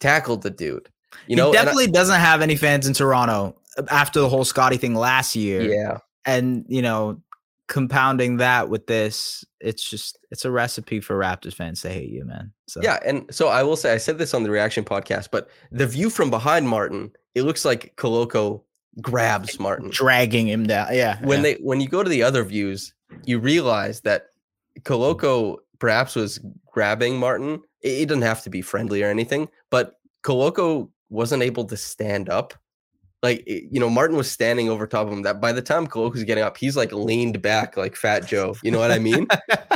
[0.00, 0.88] tackled the dude.
[1.26, 3.56] You know, he and I- definitely doesn't have any fans in Toronto
[3.90, 5.62] after the whole Scottie thing last year.
[5.62, 5.98] yeah.
[6.24, 7.20] And, you know,
[7.68, 12.24] compounding that with this, it's just it's a recipe for Raptors fans to hate you,
[12.24, 12.52] man.
[12.68, 15.48] So Yeah, and so I will say I said this on the reaction podcast, but
[15.70, 18.62] the view from behind Martin, it looks like Koloko
[19.00, 19.90] grabs Martin.
[19.90, 20.88] dragging him down.
[20.94, 21.18] Yeah.
[21.24, 21.42] When yeah.
[21.42, 22.92] they when you go to the other views,
[23.24, 24.26] you realize that
[24.80, 27.62] Koloko perhaps was grabbing Martin.
[27.82, 32.28] It, it doesn't have to be friendly or anything, but Koloko wasn't able to stand
[32.28, 32.54] up.
[33.22, 35.22] Like you know, Martin was standing over top of him.
[35.22, 38.56] That by the time Koloko's getting up, he's like leaned back like Fat Joe.
[38.64, 39.28] You know what I mean?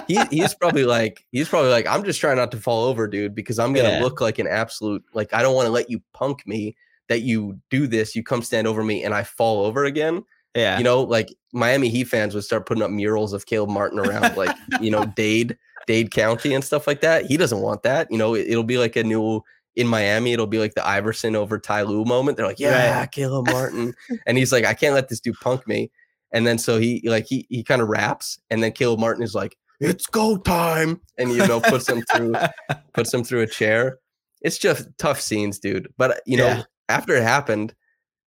[0.08, 3.36] he he's probably like he's probably like I'm just trying not to fall over, dude,
[3.36, 4.02] because I'm gonna Yeah.
[4.02, 6.76] look like an absolute like I don't want to let you punk me.
[7.08, 10.24] That you do this, you come stand over me, and I fall over again.
[10.56, 10.78] Yeah.
[10.78, 14.36] You know, like Miami Heat fans would start putting up murals of Caleb Martin around,
[14.36, 17.26] like you know Dade, Dade County, and stuff like that.
[17.26, 18.10] He doesn't want that.
[18.10, 19.42] You know, it, will be like a new
[19.76, 20.32] in Miami.
[20.32, 22.36] It'll be like the Iverson over Ty Lue moment.
[22.36, 23.94] They're like, yeah, Caleb Martin,
[24.26, 25.90] and he's like, I can't let this dude punk me.
[26.32, 29.34] And then so he like he he kind of raps, and then Caleb Martin is
[29.34, 32.34] like, it's go time, and you know puts him through
[32.94, 33.98] puts him through a chair.
[34.42, 35.92] It's just tough scenes, dude.
[35.96, 36.62] But you know, Yeah.
[36.88, 37.74] after it happened,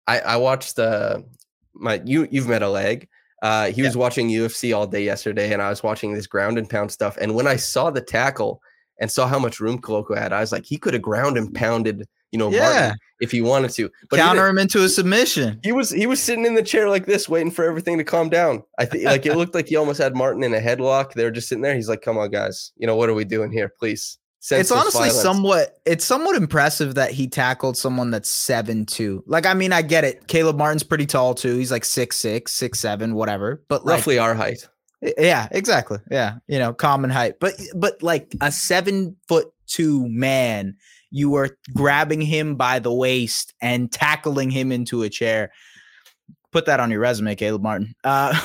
[0.06, 1.20] I I watched uh
[1.78, 3.08] my you you've met a leg.
[3.42, 6.68] Uh, he was watching UFC all day yesterday, and I was watching this ground and
[6.68, 7.16] pound stuff.
[7.20, 8.60] And when I saw the tackle
[9.00, 11.54] and saw how much room Koloko had, I was like, he could have ground and
[11.54, 12.60] pounded, you know, Yeah.
[12.60, 13.90] Martin if he wanted to.
[14.10, 15.60] But counter him into a submission.
[15.62, 18.28] he was he was sitting in the chair like this, waiting for everything to calm
[18.28, 18.62] down.
[18.78, 21.12] I think like it looked like he almost had Martin in a headlock.
[21.12, 21.74] They were just sitting there.
[21.76, 23.72] He's like, "Come on, guys, you know what are we doing here?
[23.78, 24.18] Please."
[24.56, 29.22] It's honestly violence." somewhat it's somewhat impressive that he tackled someone that's seven two.
[29.26, 30.28] Like I mean, I get it.
[30.28, 31.56] Caleb Martin's pretty tall too.
[31.56, 33.62] He's like six six, six seven, whatever.
[33.68, 34.68] But like, roughly our height.
[35.18, 35.98] yeah, exactly.
[36.10, 37.34] Yeah, you know, common height.
[37.40, 40.76] But but like a seven foot two man,
[41.10, 45.50] you were grabbing him by the waist and tackling him into a chair.
[46.50, 47.94] Put that on your resume, Caleb Martin.
[48.04, 48.38] Uh,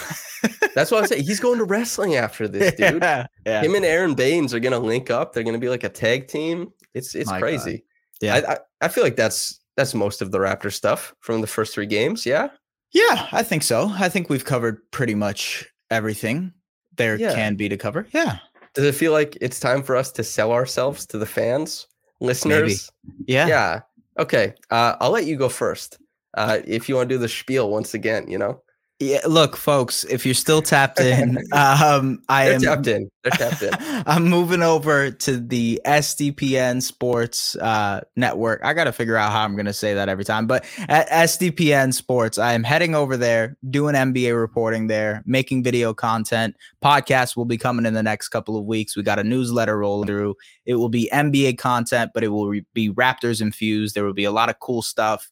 [0.75, 1.23] That's what I'm saying.
[1.23, 3.01] He's going to wrestling after this, dude.
[3.01, 3.61] yeah, yeah.
[3.61, 5.33] Him and Aron Baynes are gonna link up.
[5.33, 6.71] They're gonna be like a tag team.
[6.93, 7.41] It's it's My God.
[7.41, 7.83] crazy.
[8.21, 8.35] Yeah.
[8.35, 11.73] I, I I feel like that's that's most of the Raptor stuff from the first
[11.73, 12.25] three games.
[12.25, 12.49] Yeah.
[12.91, 13.91] Yeah, I think so.
[13.97, 16.53] I think we've covered pretty much everything
[16.95, 17.33] there Yeah.
[17.33, 18.07] can be to cover.
[18.13, 18.37] Yeah.
[18.75, 21.87] Does it feel like it's time for us to sell ourselves to the fans,
[22.21, 22.91] listeners?
[23.25, 23.47] Yeah.
[23.47, 23.81] Yeah.
[24.19, 24.53] Okay.
[24.69, 25.97] Uh, I'll let you go first.
[26.35, 28.61] Uh, if you want to do the spiel once again, you know,
[28.99, 33.09] Yeah, look, folks, if you're still tapped in, um, I they're am tapped in.
[33.23, 33.71] They're tapped in.
[34.07, 38.61] I'm moving over to the SDPN Sports uh, Network.
[38.63, 40.45] I got to figure out how I'm going to say that every time.
[40.45, 45.93] But at SDPN Sports, I am heading over there, doing NBA reporting there, making video
[45.93, 46.55] content.
[46.83, 48.95] Podcasts will be coming in the next couple of weeks.
[48.95, 50.35] We got a newsletter rolling through.
[50.65, 53.95] It will be NBA content, but it will re- be Raptors infused.
[53.95, 55.29] There will be a lot of cool stuff.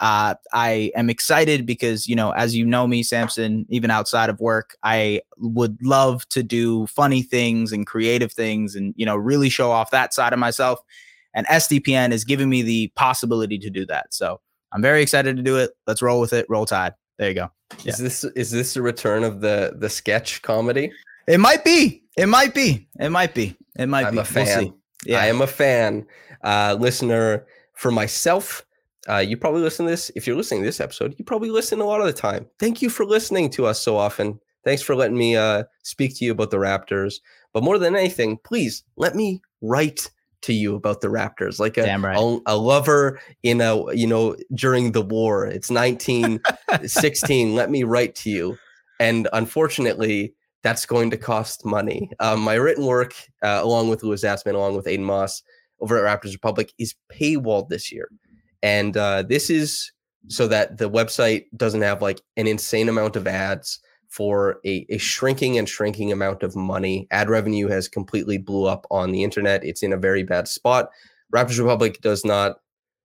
[0.00, 4.40] Uh, I am excited because, you know, as you know me, Samson, even outside of
[4.40, 9.48] work, I would love to do funny things and creative things and, you know, really
[9.48, 10.80] show off that side of myself.
[11.34, 14.12] And SDPN is giving me the possibility to do that.
[14.12, 14.40] So
[14.72, 15.70] I'm very excited to do it.
[15.86, 16.46] Let's roll with it.
[16.48, 16.94] Roll Tide.
[17.18, 17.50] There you go.
[17.84, 20.92] Is this is this the return of the the sketch comedy?
[21.26, 22.02] It might be.
[22.16, 22.88] It might be.
[22.98, 23.56] It might be.
[23.78, 24.18] It might I'm be.
[24.18, 24.46] a fan.
[24.46, 24.72] We'll see.
[25.06, 25.20] Yeah.
[25.20, 26.06] I am a fan.
[26.42, 28.64] Uh, listener for myself.
[29.08, 30.10] Uh, you probably listen to this.
[30.16, 32.46] If you're listening to this episode, you probably listen a lot of the time.
[32.58, 34.40] Thank you for listening to us so often.
[34.64, 37.16] Thanks for letting me uh, speak to you about the Raptors.
[37.52, 40.10] But more than anything, please let me write
[40.42, 42.16] to you about the Raptors, like a, right.
[42.16, 45.46] a, a lover in a you know during the war.
[45.46, 47.54] It's 1916.
[47.54, 48.56] let me write to you.
[49.00, 52.10] And unfortunately, that's going to cost money.
[52.20, 55.42] Um, my written work, uh, along with Louis Zatzman, along with Aiden Moss
[55.80, 58.08] over at Raptors Republic, is paywalled this year.
[58.64, 59.92] And uh, this is
[60.28, 63.78] so that the website doesn't have like an insane amount of ads
[64.08, 67.06] for a, a shrinking and shrinking amount of money.
[67.10, 69.62] Ad revenue has completely blew up on the internet.
[69.64, 70.88] It's in a very bad spot.
[71.32, 72.56] Raptors Republic does not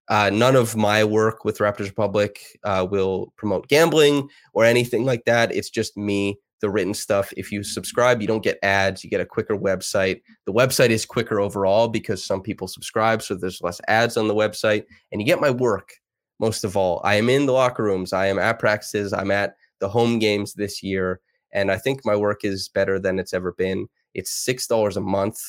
[0.07, 5.25] uh, none of my work with Raptors Republic uh, will promote gambling or anything like
[5.25, 5.53] that.
[5.53, 7.31] It's just me, the written stuff.
[7.37, 9.03] If you subscribe, you don't get ads.
[9.03, 10.21] You get a quicker website.
[10.45, 14.35] The website is quicker overall because some people subscribe, so there's less ads on the
[14.35, 15.93] website, and you get my work
[16.39, 17.01] most of all.
[17.03, 18.13] I am in the locker rooms.
[18.13, 19.13] I am at practices.
[19.13, 21.19] I'm at the home games this year.
[21.51, 23.87] And I think my work is better than it's ever been.
[24.13, 25.39] It's six dollars a month,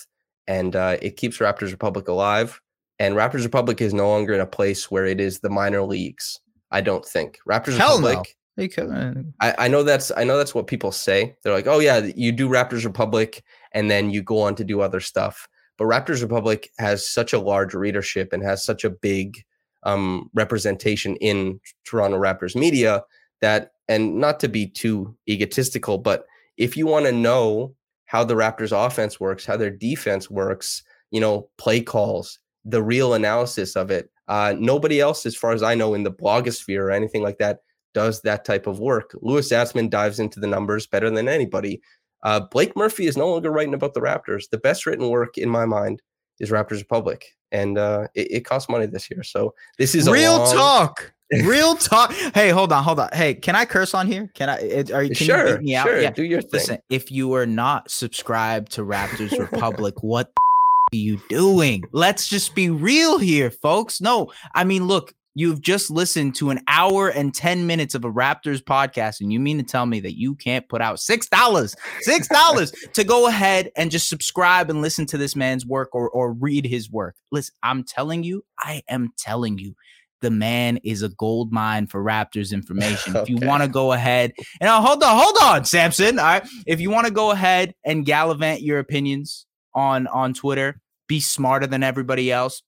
[0.46, 2.60] and uh, it keeps Raptors Republic alive.
[2.98, 6.38] And Raptors Republic is no longer in a place where it is the minor leagues.
[6.70, 8.22] I don't think Raptors Hell no.
[8.60, 8.96] Republic.
[8.96, 9.34] Hey, Kevin.
[9.40, 11.36] I, I know that's I know that's what people say.
[11.42, 13.42] They're like, oh yeah, you do Raptors Republic,
[13.72, 15.48] and then you go on to do other stuff.
[15.78, 19.42] But Raptors Republic has such a large readership and has such a big
[19.82, 23.02] um, representation in Toronto Raptors media
[23.40, 26.26] that, and not to be too egotistical, but
[26.56, 27.74] if you want to know
[28.04, 33.14] how the Raptors offense works, how their defense works, you know, play calls, the real
[33.14, 36.90] analysis of it, uh, nobody else, as far as I know, in the blogosphere or
[36.90, 37.60] anything like that,
[37.94, 39.16] does that type of work.
[39.20, 41.80] Louis Zatzman dives into the numbers better than anybody.
[42.22, 44.48] Uh, Blake Murphy is no longer writing about the Raptors.
[44.50, 46.02] The best written work in my mind
[46.38, 49.22] is Raptors Republic, and uh, it, it costs money this year.
[49.22, 50.54] So this is real long...
[50.54, 51.12] talk.
[51.44, 52.12] Real talk.
[52.34, 53.08] Hey, hold on, hold on.
[53.12, 54.28] Hey, can I curse on here?
[54.34, 54.82] Can I?
[54.92, 55.14] Are you?
[55.14, 55.86] Can sure, you beat me out?
[55.86, 56.00] sure.
[56.00, 56.10] Yeah.
[56.10, 56.50] Do your thing.
[56.54, 60.32] Listen, if you are not subscribed to Raptors Republic, what
[60.92, 61.84] are you doing?
[61.92, 64.00] Let's just be real here, folks.
[64.00, 68.10] No, I mean, look, You've just listened to an hour and 10 minutes of a
[68.10, 72.92] Raptors podcast, and you mean to tell me that you can't put out $6, $6
[72.94, 76.66] to go ahead and just subscribe and listen to this man's work or, or read
[76.66, 77.14] his work?
[77.30, 79.76] Listen, I'm telling you, I am telling you,
[80.20, 83.16] the man is a gold mine for Raptors information.
[83.16, 83.22] okay.
[83.22, 86.18] If you want to go ahead and uh, hold on, hold on, Samson.
[86.18, 86.46] All right.
[86.66, 91.66] If you want to go ahead and gallivant your opinions on on Twitter, be smarter
[91.66, 92.62] than everybody else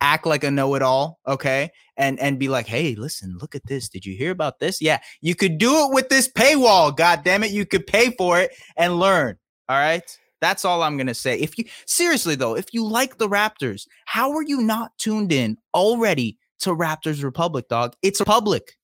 [0.00, 3.88] act like a know-it-all okay and and be like hey listen look at this.
[3.88, 4.80] Did you hear about this?
[4.80, 8.40] Yeah you could do it with this paywall god damn it you could pay for
[8.40, 9.36] it and learn
[9.68, 11.38] all right that's all i'm gonna say.
[11.38, 15.56] If you seriously though if you like the raptors how are you not tuned in
[15.74, 17.94] already to raptors republic dog?
[18.02, 18.76] It's a public.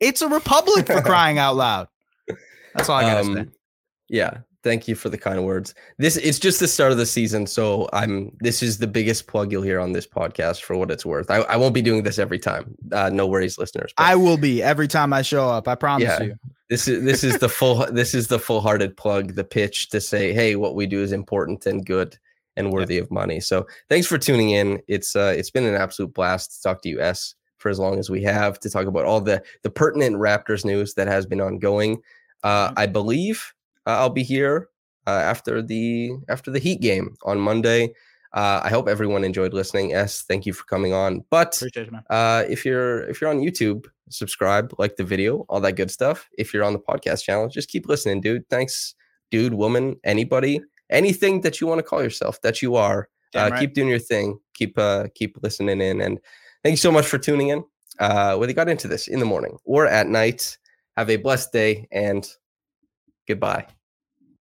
[0.00, 1.88] It's a republic for crying out loud.
[2.74, 3.46] That's all i gotta um, say
[4.08, 5.74] yeah Thank you for the kind words.
[5.98, 8.36] This it's just the start of the season, so I'm.
[8.40, 11.30] This is the biggest plug you'll hear on this podcast for what it's worth.
[11.30, 12.76] I, I won't be doing this every time.
[12.92, 13.92] Uh, no worries, listeners.
[13.98, 15.66] I will be every time I show up.
[15.66, 16.34] I promise yeah, you.
[16.70, 20.00] This is this is the full this is the full hearted plug, the pitch to
[20.00, 22.16] say, hey, what we do is important and good
[22.56, 23.40] and worthy of money.
[23.40, 24.80] So thanks for tuning in.
[24.86, 27.98] It's uh it's been an absolute blast to talk to you, S, for as long
[27.98, 31.40] as we have to talk about all the the pertinent Raptors news that has been
[31.40, 32.00] ongoing.
[32.44, 33.52] Uh, I believe
[33.86, 34.68] I'll be here
[35.06, 37.94] uh, after the after the Heat game on Monday.
[38.34, 39.94] Uh, I hope everyone enjoyed listening.
[39.94, 41.22] S, thank you for coming on.
[41.28, 41.62] But
[42.08, 46.28] uh, if you're if you're on YouTube, subscribe, like the video, all that good stuff.
[46.38, 48.48] If you're on the podcast channel, just keep listening, dude.
[48.48, 48.94] Thanks,
[49.30, 53.08] dude, woman, anybody, anything that you want to call yourself, that you are.
[53.34, 53.60] Uh, right.
[53.60, 54.38] Keep doing your thing.
[54.54, 56.18] Keep uh, keep listening in, and
[56.62, 57.64] thank you so much for tuning in.
[57.98, 60.56] Uh, whether you got into this in the morning or at night,
[60.96, 62.28] have a blessed day and
[63.32, 63.66] Goodbye.